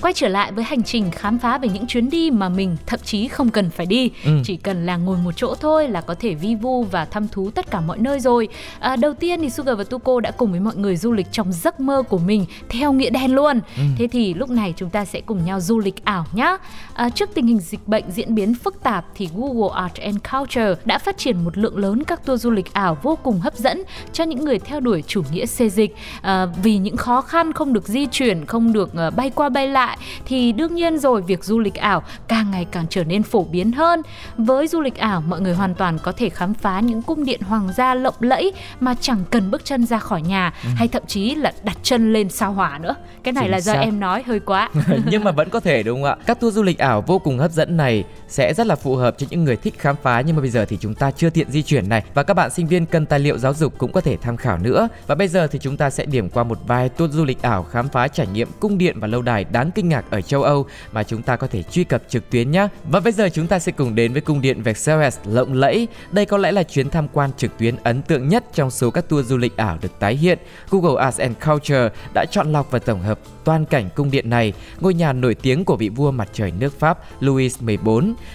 Quay 0.06 0.12
trở 0.12 0.28
lại 0.28 0.52
với 0.52 0.64
hành 0.64 0.82
trình 0.82 1.10
khám 1.10 1.38
phá 1.38 1.58
về 1.58 1.68
những 1.68 1.86
chuyến 1.86 2.10
đi 2.10 2.30
mà 2.30 2.48
mình 2.48 2.76
thậm 2.86 3.00
chí 3.04 3.28
không 3.28 3.50
cần 3.50 3.70
phải 3.70 3.86
đi. 3.86 4.10
Ừ. 4.24 4.30
chỉ 4.44 4.56
cần 4.56 4.86
là 4.86 4.96
ngồi 4.96 5.16
một 5.24 5.32
chỗ 5.36 5.54
thôi 5.54 5.88
là 5.88 6.00
có 6.00 6.14
thể 6.14 6.34
vi 6.34 6.54
vu 6.54 6.84
và 6.84 7.04
thăm 7.04 7.28
thú 7.28 7.50
tất 7.50 7.70
cả 7.70 7.80
mọi 7.80 7.98
nơi 7.98 8.20
rồi. 8.20 8.48
À, 8.78 8.96
đầu 8.96 9.14
tiên 9.14 9.40
thì 9.40 9.50
Sugar 9.50 9.78
và 9.78 9.84
Tuko 9.84 10.20
đã 10.20 10.30
cùng 10.30 10.50
với 10.50 10.60
mọi 10.60 10.76
người 10.76 10.96
du 10.96 11.12
lịch 11.12 11.26
trong 11.32 11.52
giấc 11.52 11.80
mơ 11.80 12.02
của 12.02 12.18
mình 12.18 12.46
theo 12.68 12.92
nghĩa 12.92 13.10
đen 13.10 13.34
luôn. 13.34 13.60
Ừ. 13.76 13.82
thế 13.98 14.08
thì 14.12 14.34
lúc 14.34 14.50
này 14.50 14.74
chúng 14.76 14.90
ta 14.90 15.04
sẽ 15.04 15.20
cùng 15.20 15.44
nhau 15.44 15.60
du 15.60 15.78
lịch 15.78 16.04
ảo 16.04 16.26
nhé 16.32 16.56
à, 16.94 17.08
trước 17.08 17.30
tình 17.34 17.46
hình 17.46 17.58
dịch 17.58 17.88
bệnh 17.88 18.04
diễn 18.10 18.34
biến 18.34 18.54
phức 18.54 18.82
tạp 18.82 19.04
thì 19.14 19.28
Google 19.36 19.80
Art 19.82 19.94
and 19.94 20.16
Culture 20.32 20.74
đã 20.84 20.98
phát 20.98 21.18
triển 21.18 21.44
một 21.44 21.58
lượng 21.58 21.78
lớn 21.78 22.04
các 22.04 22.26
tour 22.26 22.42
du 22.42 22.50
lịch 22.50 22.72
ảo 22.72 22.98
vô 23.02 23.18
cùng 23.22 23.40
hấp 23.40 23.54
dẫn 23.54 23.82
cho 24.12 24.24
những 24.24 24.44
người 24.44 24.58
theo 24.58 24.80
đuổi 24.80 25.02
chủ 25.06 25.22
nghĩa 25.32 25.46
xê 25.46 25.68
dịch. 25.68 25.94
À, 26.22 26.46
vì 26.62 26.78
những 26.78 26.96
khó 26.96 27.20
khăn 27.20 27.52
không 27.52 27.72
được 27.72 27.88
di 27.88 28.06
chuyển 28.06 28.46
không 28.46 28.72
được 28.72 28.90
ờ, 28.94 29.10
bay 29.10 29.30
qua 29.30 29.48
bay 29.48 29.68
lại 29.68 29.95
thì 30.26 30.52
đương 30.52 30.74
nhiên 30.74 30.98
rồi 30.98 31.22
việc 31.22 31.44
du 31.44 31.58
lịch 31.58 31.74
ảo 31.74 32.02
càng 32.28 32.50
ngày 32.50 32.66
càng 32.70 32.86
trở 32.90 33.04
nên 33.04 33.22
phổ 33.22 33.44
biến 33.44 33.72
hơn 33.72 34.02
với 34.36 34.68
du 34.68 34.80
lịch 34.80 34.96
ảo 34.96 35.20
mọi 35.20 35.40
người 35.40 35.54
hoàn 35.54 35.74
toàn 35.74 35.98
có 36.02 36.12
thể 36.12 36.28
khám 36.28 36.54
phá 36.54 36.80
những 36.80 37.02
cung 37.02 37.24
điện 37.24 37.40
hoàng 37.40 37.68
gia 37.76 37.94
lộng 37.94 38.14
lẫy 38.20 38.52
mà 38.80 38.94
chẳng 39.00 39.24
cần 39.30 39.50
bước 39.50 39.64
chân 39.64 39.86
ra 39.86 39.98
khỏi 39.98 40.22
nhà 40.22 40.52
hay 40.76 40.88
thậm 40.88 41.02
chí 41.06 41.34
là 41.34 41.52
đặt 41.62 41.76
chân 41.82 42.12
lên 42.12 42.28
sao 42.28 42.52
hỏa 42.52 42.78
nữa 42.78 42.94
cái 43.22 43.32
này 43.32 43.44
Chính 43.44 43.50
là 43.52 43.60
do 43.60 43.72
xác. 43.72 43.80
em 43.80 44.00
nói 44.00 44.22
hơi 44.26 44.40
quá 44.40 44.70
nhưng 45.06 45.24
mà 45.24 45.30
vẫn 45.30 45.50
có 45.50 45.60
thể 45.60 45.82
đúng 45.82 46.02
không 46.02 46.10
ạ? 46.10 46.16
Các 46.26 46.40
tour 46.40 46.54
du 46.54 46.62
lịch 46.62 46.78
ảo 46.78 47.04
vô 47.06 47.18
cùng 47.18 47.38
hấp 47.38 47.50
dẫn 47.50 47.76
này 47.76 48.04
sẽ 48.28 48.54
rất 48.54 48.66
là 48.66 48.76
phù 48.76 48.96
hợp 48.96 49.14
cho 49.18 49.26
những 49.30 49.44
người 49.44 49.56
thích 49.56 49.74
khám 49.78 49.96
phá 50.02 50.20
nhưng 50.20 50.36
mà 50.36 50.42
bây 50.42 50.50
giờ 50.50 50.64
thì 50.64 50.78
chúng 50.80 50.94
ta 50.94 51.10
chưa 51.10 51.30
tiện 51.30 51.50
di 51.50 51.62
chuyển 51.62 51.88
này 51.88 52.04
và 52.14 52.22
các 52.22 52.34
bạn 52.34 52.50
sinh 52.50 52.66
viên 52.66 52.86
cần 52.86 53.06
tài 53.06 53.18
liệu 53.18 53.38
giáo 53.38 53.54
dục 53.54 53.78
cũng 53.78 53.92
có 53.92 54.00
thể 54.00 54.16
tham 54.16 54.36
khảo 54.36 54.58
nữa. 54.58 54.88
Và 55.06 55.14
bây 55.14 55.28
giờ 55.28 55.46
thì 55.46 55.58
chúng 55.58 55.76
ta 55.76 55.90
sẽ 55.90 56.04
điểm 56.04 56.30
qua 56.30 56.44
một 56.44 56.58
vài 56.66 56.88
tour 56.88 57.12
du 57.12 57.24
lịch 57.24 57.42
ảo 57.42 57.62
khám 57.62 57.88
phá 57.88 58.08
trải 58.08 58.26
nghiệm 58.26 58.48
cung 58.60 58.78
điện 58.78 59.00
và 59.00 59.06
lâu 59.06 59.22
đài 59.22 59.44
đáng 59.44 59.70
kinh 59.74 59.88
ngạc 59.88 60.10
ở 60.10 60.20
châu 60.20 60.42
Âu 60.42 60.66
mà 60.92 61.02
chúng 61.02 61.22
ta 61.22 61.36
có 61.36 61.46
thể 61.46 61.62
truy 61.62 61.84
cập 61.84 62.02
trực 62.08 62.30
tuyến 62.30 62.50
nhé. 62.50 62.68
Và 62.84 63.00
bây 63.00 63.12
giờ 63.12 63.28
chúng 63.28 63.46
ta 63.46 63.58
sẽ 63.58 63.72
cùng 63.72 63.94
đến 63.94 64.12
với 64.12 64.20
cung 64.20 64.40
điện 64.40 64.62
Versailles 64.62 65.18
lộng 65.24 65.52
lẫy. 65.52 65.88
Đây 66.10 66.26
có 66.26 66.38
lẽ 66.38 66.52
là 66.52 66.62
chuyến 66.62 66.90
tham 66.90 67.08
quan 67.12 67.30
trực 67.36 67.58
tuyến 67.58 67.76
ấn 67.82 68.02
tượng 68.02 68.28
nhất 68.28 68.44
trong 68.54 68.70
số 68.70 68.90
các 68.90 69.08
tour 69.08 69.26
du 69.26 69.36
lịch 69.36 69.56
ảo 69.56 69.78
được 69.82 69.98
tái 69.98 70.16
hiện. 70.16 70.38
Google 70.70 71.02
Arts 71.04 71.20
and 71.20 71.36
Culture 71.46 71.88
đã 72.14 72.24
chọn 72.30 72.52
lọc 72.52 72.70
và 72.70 72.78
tổng 72.78 73.02
hợp 73.02 73.18
toàn 73.44 73.66
cảnh 73.66 73.88
cung 73.94 74.10
điện 74.10 74.30
này, 74.30 74.52
ngôi 74.80 74.94
nhà 74.94 75.12
nổi 75.12 75.34
tiếng 75.34 75.64
của 75.64 75.76
vị 75.76 75.88
vua 75.88 76.10
mặt 76.10 76.28
trời 76.32 76.50
nước 76.50 76.78
Pháp 76.78 76.98
Louis 77.20 77.58
XIV. 77.58 77.88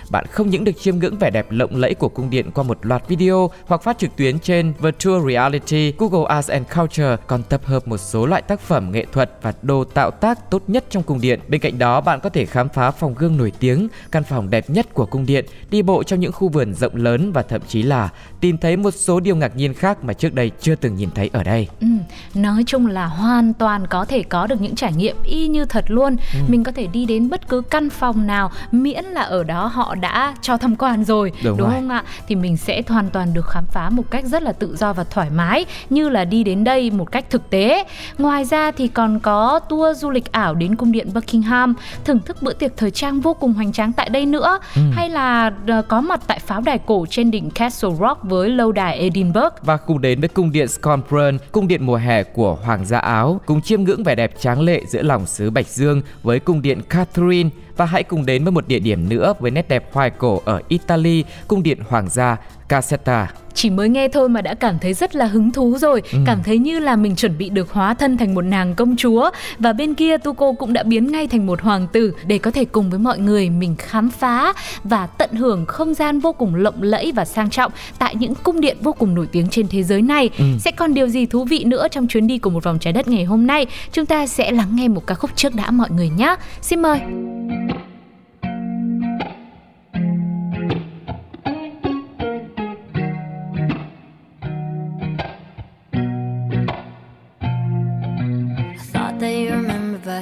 Bạn 0.09 0.25
không 0.31 0.49
những 0.49 0.63
được 0.63 0.79
chiêm 0.79 0.99
ngưỡng 0.99 1.17
vẻ 1.17 1.29
đẹp 1.29 1.45
lộng 1.49 1.75
lẫy 1.75 1.93
của 1.93 2.09
cung 2.09 2.29
điện 2.29 2.51
qua 2.51 2.63
một 2.63 2.85
loạt 2.85 3.07
video 3.07 3.49
hoặc 3.65 3.83
phát 3.83 3.97
trực 3.97 4.15
tuyến 4.15 4.39
trên 4.39 4.73
Virtual 4.79 5.31
Reality, 5.31 5.93
Google 5.97 6.25
Arts 6.35 6.49
and 6.49 6.67
Culture 6.75 7.15
còn 7.27 7.43
tập 7.43 7.61
hợp 7.65 7.87
một 7.87 7.97
số 7.97 8.25
loại 8.25 8.41
tác 8.41 8.59
phẩm 8.59 8.91
nghệ 8.91 9.05
thuật 9.11 9.31
và 9.41 9.53
đồ 9.61 9.83
tạo 9.83 10.11
tác 10.11 10.51
tốt 10.51 10.63
nhất 10.67 10.85
trong 10.89 11.03
cung 11.03 11.21
điện. 11.21 11.39
Bên 11.47 11.61
cạnh 11.61 11.79
đó, 11.79 12.01
bạn 12.01 12.19
có 12.19 12.29
thể 12.29 12.45
khám 12.45 12.69
phá 12.69 12.91
phòng 12.91 13.13
gương 13.17 13.37
nổi 13.37 13.51
tiếng, 13.59 13.87
căn 14.11 14.23
phòng 14.23 14.49
đẹp 14.49 14.69
nhất 14.69 14.93
của 14.93 15.05
cung 15.05 15.25
điện, 15.25 15.45
đi 15.69 15.81
bộ 15.81 16.03
trong 16.03 16.19
những 16.19 16.31
khu 16.31 16.49
vườn 16.49 16.73
rộng 16.73 16.95
lớn 16.95 17.31
và 17.31 17.41
thậm 17.41 17.61
chí 17.67 17.83
là 17.83 18.09
tìm 18.39 18.57
thấy 18.57 18.77
một 18.77 18.91
số 18.91 19.19
điều 19.19 19.35
ngạc 19.35 19.55
nhiên 19.55 19.73
khác 19.73 20.03
mà 20.03 20.13
trước 20.13 20.33
đây 20.33 20.51
chưa 20.61 20.75
từng 20.75 20.95
nhìn 20.95 21.09
thấy 21.15 21.29
ở 21.33 21.43
đây. 21.43 21.67
Ừ, 21.81 21.87
nói 22.35 22.63
chung 22.67 22.87
là 22.87 23.05
hoàn 23.05 23.53
toàn 23.53 23.87
có 23.87 24.05
thể 24.05 24.23
có 24.23 24.47
được 24.47 24.61
những 24.61 24.75
trải 24.75 24.93
nghiệm 24.93 25.15
y 25.23 25.47
như 25.47 25.65
thật 25.65 25.85
luôn. 25.87 26.15
Ừ. 26.33 26.39
Mình 26.47 26.63
có 26.63 26.71
thể 26.71 26.87
đi 26.87 27.05
đến 27.05 27.29
bất 27.29 27.49
cứ 27.49 27.61
căn 27.61 27.89
phòng 27.89 28.27
nào 28.27 28.51
miễn 28.71 29.05
là 29.05 29.21
ở 29.21 29.43
đó 29.43 29.70
họ 29.71 29.95
đã 29.95 30.35
cho 30.41 30.57
tham 30.57 30.75
quan 30.75 31.03
rồi, 31.03 31.31
Đúng 31.43 31.57
rồi. 31.57 31.69
không 31.71 31.89
ạ? 31.89 32.03
Thì 32.27 32.35
mình 32.35 32.57
sẽ 32.57 32.81
hoàn 32.87 33.09
toàn 33.09 33.33
được 33.33 33.45
khám 33.47 33.65
phá 33.65 33.89
một 33.89 34.03
cách 34.11 34.25
rất 34.25 34.43
là 34.43 34.51
tự 34.51 34.75
do 34.75 34.93
và 34.93 35.03
thoải 35.03 35.29
mái 35.29 35.65
như 35.89 36.09
là 36.09 36.25
đi 36.25 36.43
đến 36.43 36.63
đây 36.63 36.91
một 36.91 37.11
cách 37.11 37.25
thực 37.29 37.49
tế. 37.49 37.83
Ngoài 38.17 38.45
ra 38.45 38.71
thì 38.71 38.87
còn 38.87 39.19
có 39.19 39.59
tour 39.59 39.97
du 39.97 40.09
lịch 40.09 40.31
ảo 40.31 40.53
đến 40.55 40.75
cung 40.75 40.91
điện 40.91 41.07
Buckingham, 41.13 41.73
thưởng 42.05 42.19
thức 42.19 42.41
bữa 42.41 42.53
tiệc 42.53 42.77
thời 42.77 42.91
trang 42.91 43.21
vô 43.21 43.33
cùng 43.33 43.53
hoành 43.53 43.71
tráng 43.71 43.93
tại 43.93 44.09
đây 44.09 44.25
nữa, 44.25 44.59
Ừ. 44.75 44.81
hay 44.93 45.09
là 45.09 45.51
ờ, 45.67 45.81
có 45.81 46.01
mặt 46.01 46.21
tại 46.27 46.39
pháo 46.39 46.61
đài 46.61 46.77
cổ 46.77 47.05
trên 47.09 47.31
đỉnh 47.31 47.49
Castle 47.49 47.89
Rock 47.99 48.23
với 48.23 48.49
lâu 48.49 48.71
đài 48.71 48.97
Edinburgh. 48.99 49.53
và 49.63 49.77
cùng 49.77 50.01
đến 50.01 50.19
với 50.19 50.29
cung 50.29 50.51
điện 50.51 50.67
Scotland, 50.67 51.41
cung 51.51 51.67
điện 51.67 51.85
mùa 51.85 51.95
hè 51.95 52.23
của 52.23 52.55
Hoàng 52.63 52.85
gia 52.85 52.99
Áo, 52.99 53.41
cùng 53.45 53.61
chiêm 53.61 53.83
ngưỡng 53.83 54.03
vẻ 54.03 54.15
đẹp 54.15 54.31
tráng 54.39 54.61
lệ 54.61 54.81
giữa 54.87 55.01
lòng 55.01 55.25
xứ 55.25 55.49
Bạch 55.49 55.67
Dương 55.67 56.01
với 56.23 56.39
cung 56.39 56.61
điện 56.61 56.81
Catherine 56.89 57.49
và 57.81 57.85
hãy 57.87 58.03
cùng 58.03 58.25
đến 58.25 58.43
với 58.43 58.51
một 58.51 58.67
địa 58.67 58.79
điểm 58.79 59.09
nữa 59.09 59.33
với 59.39 59.51
nét 59.51 59.69
đẹp 59.69 59.89
hoài 59.93 60.09
cổ 60.09 60.41
ở 60.45 60.61
Italy, 60.67 61.23
cung 61.47 61.63
điện 61.63 61.77
Hoàng 61.89 62.09
gia 62.09 62.37
Caserta. 62.69 63.27
Chỉ 63.53 63.69
mới 63.69 63.89
nghe 63.89 64.07
thôi 64.07 64.29
mà 64.29 64.41
đã 64.41 64.53
cảm 64.53 64.79
thấy 64.79 64.93
rất 64.93 65.15
là 65.15 65.25
hứng 65.25 65.51
thú 65.51 65.77
rồi 65.77 66.01
Ừ. 66.11 66.17
Cảm 66.25 66.43
thấy 66.43 66.57
như 66.57 66.79
là 66.79 66.95
mình 66.95 67.15
chuẩn 67.15 67.37
bị 67.37 67.49
được 67.49 67.71
hóa 67.71 67.93
thân 67.93 68.17
thành 68.17 68.35
một 68.35 68.41
nàng 68.41 68.75
công 68.75 68.95
chúa 68.95 69.29
Và 69.59 69.73
bên 69.73 69.93
kia 69.93 70.17
Tuko 70.17 70.53
cũng 70.53 70.73
đã 70.73 70.83
biến 70.83 71.11
ngay 71.11 71.27
thành 71.27 71.45
một 71.45 71.61
hoàng 71.61 71.87
tử 71.93 72.13
Để 72.25 72.37
có 72.37 72.51
thể 72.51 72.65
cùng 72.65 72.89
với 72.89 72.99
mọi 72.99 73.19
người 73.19 73.49
mình 73.49 73.75
khám 73.77 74.09
phá 74.09 74.53
Và 74.83 75.07
tận 75.07 75.31
hưởng 75.33 75.65
không 75.65 75.93
gian 75.93 76.19
vô 76.19 76.33
cùng 76.33 76.55
lộng 76.55 76.83
lẫy 76.83 77.11
và 77.11 77.25
sang 77.25 77.49
trọng 77.49 77.71
Tại 77.99 78.15
những 78.15 78.33
cung 78.43 78.61
điện 78.61 78.77
vô 78.81 78.93
cùng 78.93 79.15
nổi 79.15 79.27
tiếng 79.31 79.47
trên 79.49 79.67
thế 79.67 79.83
giới 79.83 80.01
này 80.01 80.29
Ừ. 80.37 80.43
Sẽ 80.59 80.71
còn 80.71 80.93
điều 80.93 81.07
gì 81.07 81.25
thú 81.25 81.43
vị 81.43 81.63
nữa 81.63 81.87
trong 81.91 82.07
chuyến 82.07 82.27
đi 82.27 82.37
của 82.37 82.49
một 82.49 82.63
vòng 82.63 82.79
trái 82.79 82.93
đất 82.93 83.07
ngày 83.07 83.23
hôm 83.23 83.47
nay 83.47 83.65
Chúng 83.91 84.05
ta 84.05 84.27
sẽ 84.27 84.51
lắng 84.51 84.75
nghe 84.75 84.87
một 84.87 85.07
ca 85.07 85.15
khúc 85.15 85.31
trước 85.35 85.55
đã 85.55 85.71
mọi 85.71 85.89
người 85.91 86.09
nhé 86.09 86.35
Xin 86.61 86.81
mời 86.81 86.99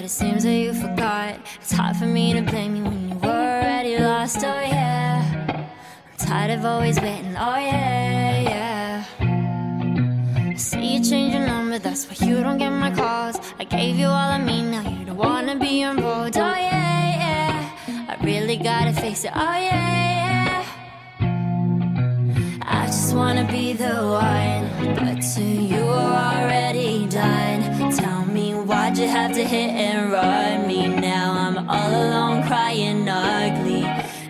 it 0.10 0.14
seems 0.14 0.44
that 0.44 0.56
you 0.56 0.74
forgot. 0.74 1.36
It's 1.62 1.72
hard 1.72 1.96
for 1.96 2.08
me 2.08 2.34
to 2.34 2.42
blame 2.42 2.76
you 2.76 2.84
when 2.84 3.10
you 3.10 3.16
were 3.18 3.30
already 3.30 4.00
lost. 4.00 4.38
Oh 4.40 4.62
yeah, 4.76 5.22
I'm 5.54 6.18
tired 6.18 6.50
of 6.58 6.66
always 6.66 7.00
waiting. 7.00 7.36
Oh 7.38 7.58
yeah, 7.58 8.42
yeah. 8.52 9.06
I 10.50 10.56
see 10.56 10.96
you 10.96 11.04
change 11.04 11.36
your 11.36 11.46
number, 11.46 11.78
that's 11.78 12.08
why 12.08 12.28
you 12.28 12.42
don't 12.42 12.58
get 12.58 12.72
my 12.72 12.90
calls. 12.90 13.40
I 13.60 13.66
gave 13.66 13.98
you 13.98 14.08
all 14.08 14.32
of 14.38 14.42
me, 14.42 14.64
now 14.64 14.82
you 14.90 15.06
don't 15.06 15.16
wanna 15.16 15.56
be 15.60 15.82
involved. 15.84 16.38
Oh 16.38 16.56
yeah, 16.70 17.20
yeah. 17.24 18.08
I 18.10 18.16
really 18.26 18.58
gotta 18.58 18.94
face 18.94 19.26
it. 19.26 19.32
Oh 19.36 19.58
yeah, 19.70 20.10
yeah. 20.22 20.66
I 22.64 22.88
just 22.88 23.16
wanna 23.16 23.46
be 23.52 23.74
the 23.74 23.94
one, 24.26 24.96
but 24.96 25.22
to 25.36 25.44
you 25.44 25.84
are 25.84 26.42
already 26.42 27.06
have 29.10 29.34
to 29.34 29.44
hit 29.44 29.72
and 29.72 30.12
run 30.12 30.68
me 30.68 30.88
now? 30.88 31.34
I'm 31.34 31.58
all 31.70 31.90
alone 31.90 32.44
crying 32.48 33.08
ugly. 33.10 33.86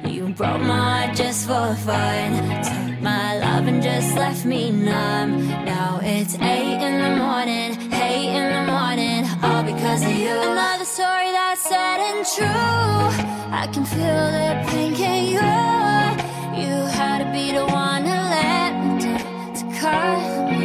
You 0.10 0.30
broke 0.30 0.62
my 0.62 1.06
heart 1.06 1.18
just 1.18 1.48
for 1.48 1.76
fun. 1.88 2.32
Took 2.64 3.02
my 3.02 3.38
love 3.40 3.68
and 3.68 3.82
just 3.84 4.16
left 4.16 4.46
me 4.46 4.72
numb. 4.72 5.48
Now 5.66 6.00
it's 6.02 6.36
eight 6.36 6.80
in 6.88 6.96
the 7.06 7.14
morning, 7.24 7.70
eight 7.94 8.32
in 8.40 8.48
the 8.58 8.72
morning, 8.72 9.26
all 9.44 9.64
because 9.64 10.02
of 10.04 10.16
you. 10.16 10.36
Another 10.54 10.86
story 10.86 11.32
that's 11.32 11.62
sad 11.62 12.00
and 12.10 12.26
true. 12.36 13.28
I 13.62 13.68
can 13.74 13.86
feel 13.86 14.26
the 14.38 14.50
pain, 14.70 14.96
can 14.96 15.22
you? 15.34 15.44
You 16.62 16.76
had 17.00 17.18
to 17.24 17.32
be 17.32 17.52
the 17.52 17.66
one 17.66 18.04
to 18.04 18.18
let 18.36 18.72
me 18.86 18.92
down, 19.04 19.54
to 19.60 19.64
cut 19.80 20.52
me 20.52 20.59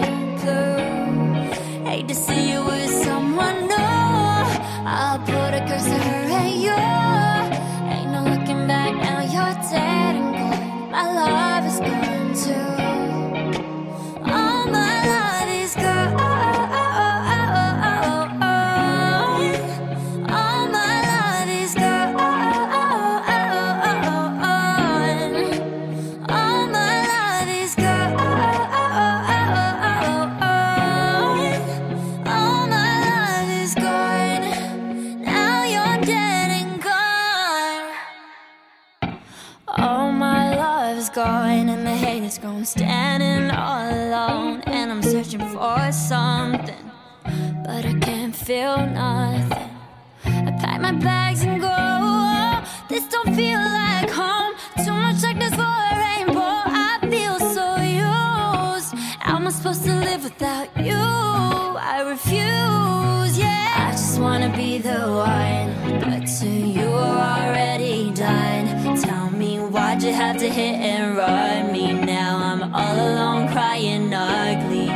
am 59.45 59.49
I 59.49 59.51
supposed 59.51 59.85
to 59.85 59.95
live 59.95 60.25
without 60.25 60.69
you? 60.79 60.97
I 60.97 62.01
refuse. 62.09 63.39
Yeah, 63.39 63.89
I 63.89 63.91
just 63.91 64.19
wanna 64.19 64.51
be 64.57 64.79
the 64.79 65.01
one, 65.35 66.01
but 66.01 66.27
to 66.39 66.49
you 66.49 66.89
are 66.89 67.43
already 67.43 68.11
done. 68.13 68.97
Tell 68.97 69.29
me 69.31 69.59
why'd 69.59 70.03
you 70.03 70.15
have 70.15 70.39
to 70.39 70.49
hit 70.49 70.77
and 70.93 71.19
run 71.19 71.73
me? 71.73 71.93
Now 71.93 72.39
I'm 72.39 72.75
all 72.75 72.97
alone 73.09 73.49
crying 73.53 74.15
ugly. 74.15 74.89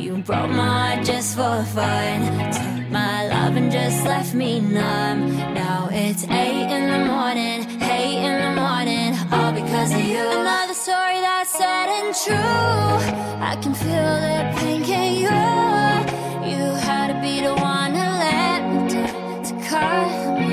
You 0.00 0.18
broke 0.18 0.50
my 0.50 0.68
heart 0.78 1.04
just 1.04 1.34
for 1.36 1.64
fun. 1.74 2.18
Took 2.52 2.90
my 2.92 3.26
love 3.26 3.56
and 3.56 3.72
just 3.72 4.04
left 4.04 4.32
me 4.32 4.60
numb. 4.60 5.36
Now 5.62 5.88
it's 5.90 6.22
eight 6.22 6.68
in 6.76 6.84
the 6.94 7.02
morning, 7.12 7.58
eight 7.82 8.20
in 8.28 8.36
the 8.44 8.52
morning, 8.62 9.10
all 9.32 9.52
because 9.60 9.90
of 9.92 10.04
you. 10.04 10.67
Story 10.88 11.20
that's 11.20 11.50
sad 11.50 11.88
and 11.98 12.14
true. 12.16 12.34
I 13.44 13.56
can 13.60 13.74
feel 13.74 14.14
the 14.24 14.36
pain, 14.56 14.82
can 14.82 15.12
you? 15.22 15.28
You 16.50 16.64
had 16.76 17.08
to 17.12 17.20
be 17.20 17.42
the 17.42 17.54
one 17.54 17.92
to 17.92 18.08
let 18.24 18.60
me 18.72 18.88
down, 18.88 19.42
to 19.48 19.52
cut 19.68 20.38
me 20.40 20.47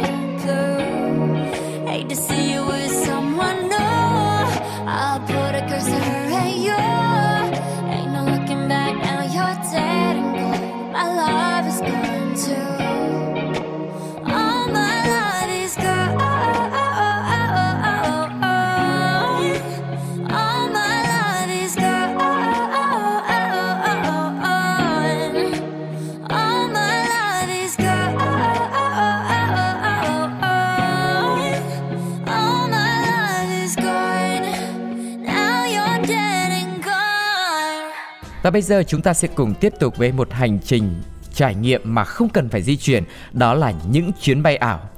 Và 38.45 38.51
bây 38.51 38.61
giờ 38.61 38.83
chúng 38.87 39.01
ta 39.01 39.13
sẽ 39.13 39.27
cùng 39.27 39.53
tiếp 39.53 39.73
tục 39.79 39.97
với 39.97 40.11
một 40.11 40.31
hành 40.31 40.59
trình 40.59 41.01
trải 41.33 41.55
nghiệm 41.55 41.81
mà 41.83 42.03
không 42.03 42.29
cần 42.29 42.49
phải 42.49 42.61
di 42.61 42.77
chuyển, 42.77 43.03
đó 43.33 43.53
là 43.53 43.73
những 43.89 44.11
chuyến 44.21 44.43
bay 44.43 44.57
ảo. 44.57 44.89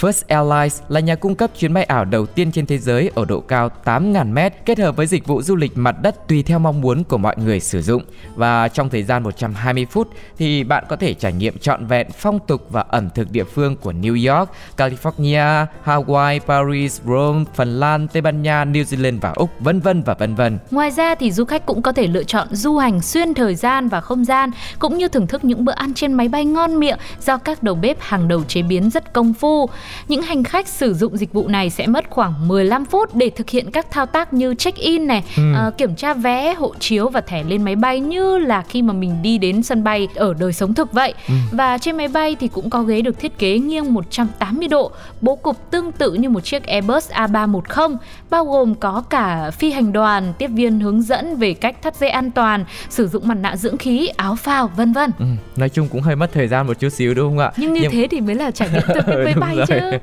First 0.00 0.22
Airlines 0.28 0.82
là 0.88 1.00
nhà 1.00 1.14
cung 1.14 1.34
cấp 1.34 1.50
chuyến 1.58 1.74
bay 1.74 1.84
ảo 1.84 2.04
đầu 2.04 2.26
tiên 2.26 2.52
trên 2.52 2.66
thế 2.66 2.78
giới 2.78 3.10
ở 3.14 3.24
độ 3.24 3.40
cao 3.40 3.70
8.000m 3.84 4.50
kết 4.64 4.78
hợp 4.78 4.96
với 4.96 5.06
dịch 5.06 5.26
vụ 5.26 5.42
du 5.42 5.56
lịch 5.56 5.72
mặt 5.74 5.96
đất 6.02 6.28
tùy 6.28 6.42
theo 6.42 6.58
mong 6.58 6.80
muốn 6.80 7.04
của 7.04 7.18
mọi 7.18 7.36
người 7.38 7.60
sử 7.60 7.82
dụng. 7.82 8.02
Và 8.34 8.68
trong 8.68 8.90
thời 8.90 9.02
gian 9.02 9.22
120 9.22 9.86
phút 9.90 10.08
thì 10.38 10.64
bạn 10.64 10.84
có 10.88 10.96
thể 10.96 11.14
trải 11.14 11.32
nghiệm 11.32 11.58
trọn 11.58 11.86
vẹn 11.86 12.06
phong 12.18 12.38
tục 12.46 12.66
và 12.70 12.84
ẩm 12.88 13.10
thực 13.14 13.30
địa 13.30 13.44
phương 13.44 13.76
của 13.76 13.92
New 13.92 14.36
York, 14.36 14.50
California, 14.76 15.66
Hawaii, 15.84 16.40
Paris, 16.40 17.00
Rome, 17.06 17.44
Phần 17.54 17.80
Lan, 17.80 18.08
Tây 18.08 18.22
Ban 18.22 18.42
Nha, 18.42 18.64
New 18.64 18.84
Zealand 18.84 19.20
và 19.20 19.32
Úc, 19.36 19.50
vân 19.60 19.80
vân 19.80 20.02
và 20.02 20.14
vân 20.14 20.34
vân. 20.34 20.58
Ngoài 20.70 20.90
ra 20.90 21.14
thì 21.14 21.30
du 21.30 21.44
khách 21.44 21.66
cũng 21.66 21.82
có 21.82 21.92
thể 21.92 22.06
lựa 22.06 22.24
chọn 22.24 22.48
du 22.50 22.76
hành 22.76 23.00
xuyên 23.00 23.34
thời 23.34 23.54
gian 23.54 23.88
và 23.88 24.00
không 24.00 24.24
gian 24.24 24.50
cũng 24.78 24.98
như 24.98 25.08
thưởng 25.08 25.26
thức 25.26 25.44
những 25.44 25.64
bữa 25.64 25.72
ăn 25.72 25.94
trên 25.94 26.12
máy 26.12 26.28
bay 26.28 26.44
ngon 26.44 26.80
miệng 26.80 26.98
do 27.20 27.36
các 27.36 27.62
đầu 27.62 27.74
bếp 27.74 27.96
hàng 28.00 28.28
đầu 28.28 28.42
chế 28.48 28.62
biến 28.62 28.90
rất 28.90 29.12
công 29.12 29.34
phu. 29.34 29.63
Những 30.08 30.22
hành 30.22 30.44
khách 30.44 30.68
sử 30.68 30.94
dụng 30.94 31.16
dịch 31.16 31.32
vụ 31.32 31.48
này 31.48 31.70
sẽ 31.70 31.86
mất 31.86 32.04
khoảng 32.10 32.48
15 32.48 32.84
phút 32.84 33.14
để 33.14 33.30
thực 33.30 33.50
hiện 33.50 33.70
các 33.70 33.90
thao 33.90 34.06
tác 34.06 34.32
như 34.32 34.54
check-in 34.54 35.06
này, 35.06 35.24
ờ, 35.54 35.70
kiểm 35.78 35.94
tra 35.94 36.14
vé, 36.14 36.54
hộ 36.54 36.74
chiếu 36.80 37.08
và 37.08 37.20
thẻ 37.20 37.42
lên 37.42 37.62
máy 37.62 37.76
bay 37.76 38.00
như 38.00 38.38
là 38.38 38.62
khi 38.62 38.82
mà 38.82 38.92
mình 38.92 39.22
đi 39.22 39.38
đến 39.38 39.62
sân 39.62 39.84
bay 39.84 40.08
ở 40.14 40.34
đời 40.40 40.52
sống 40.52 40.74
thực 40.74 40.92
vậy. 40.92 41.14
Và 41.52 41.78
trên 41.78 41.96
máy 41.96 42.08
bay 42.08 42.36
thì 42.40 42.48
cũng 42.48 42.70
có 42.70 42.82
ghế 42.82 43.00
được 43.02 43.18
thiết 43.20 43.38
kế 43.38 43.58
nghiêng 43.58 43.94
180 43.94 44.68
độ, 44.68 44.90
bố 45.20 45.36
cục 45.36 45.70
tương 45.70 45.92
tự 45.92 46.12
như 46.12 46.28
một 46.28 46.40
chiếc 46.44 46.66
Airbus 46.66 47.10
A310, 47.10 47.96
bao 48.30 48.44
gồm 48.44 48.74
có 48.74 49.02
cả 49.10 49.50
phi 49.50 49.70
hành 49.70 49.92
đoàn, 49.92 50.32
tiếp 50.38 50.46
viên 50.54 50.80
hướng 50.80 51.02
dẫn 51.02 51.36
về 51.36 51.54
cách 51.54 51.82
thắt 51.82 51.96
dây 51.96 52.10
an 52.10 52.30
toàn, 52.30 52.64
sử 52.90 53.08
dụng 53.08 53.28
mặt 53.28 53.34
nạ 53.34 53.56
dưỡng 53.56 53.76
khí, 53.76 54.08
áo 54.16 54.34
phao, 54.34 54.70
vân 54.76 54.92
vân. 54.92 55.10
Ừ, 55.18 55.24
nói 55.56 55.68
chung 55.68 55.88
cũng 55.88 56.00
hơi 56.00 56.16
mất 56.16 56.32
thời 56.32 56.48
gian 56.48 56.66
một 56.66 56.78
chút 56.80 56.88
xíu 56.88 57.14
đúng 57.14 57.28
không 57.28 57.38
ạ? 57.38 57.52
Nhưng 57.56 57.72
như 57.72 57.88
thế 57.90 58.08
thì 58.10 58.20
mới 58.20 58.34
là 58.34 58.50
trải 58.50 58.68
nghiệm 58.72 58.82
thực 58.94 59.06
với 59.24 59.34
máy 59.34 59.53
Đúng 59.56 59.66
rồi. 59.66 59.80
chứ. 59.90 59.98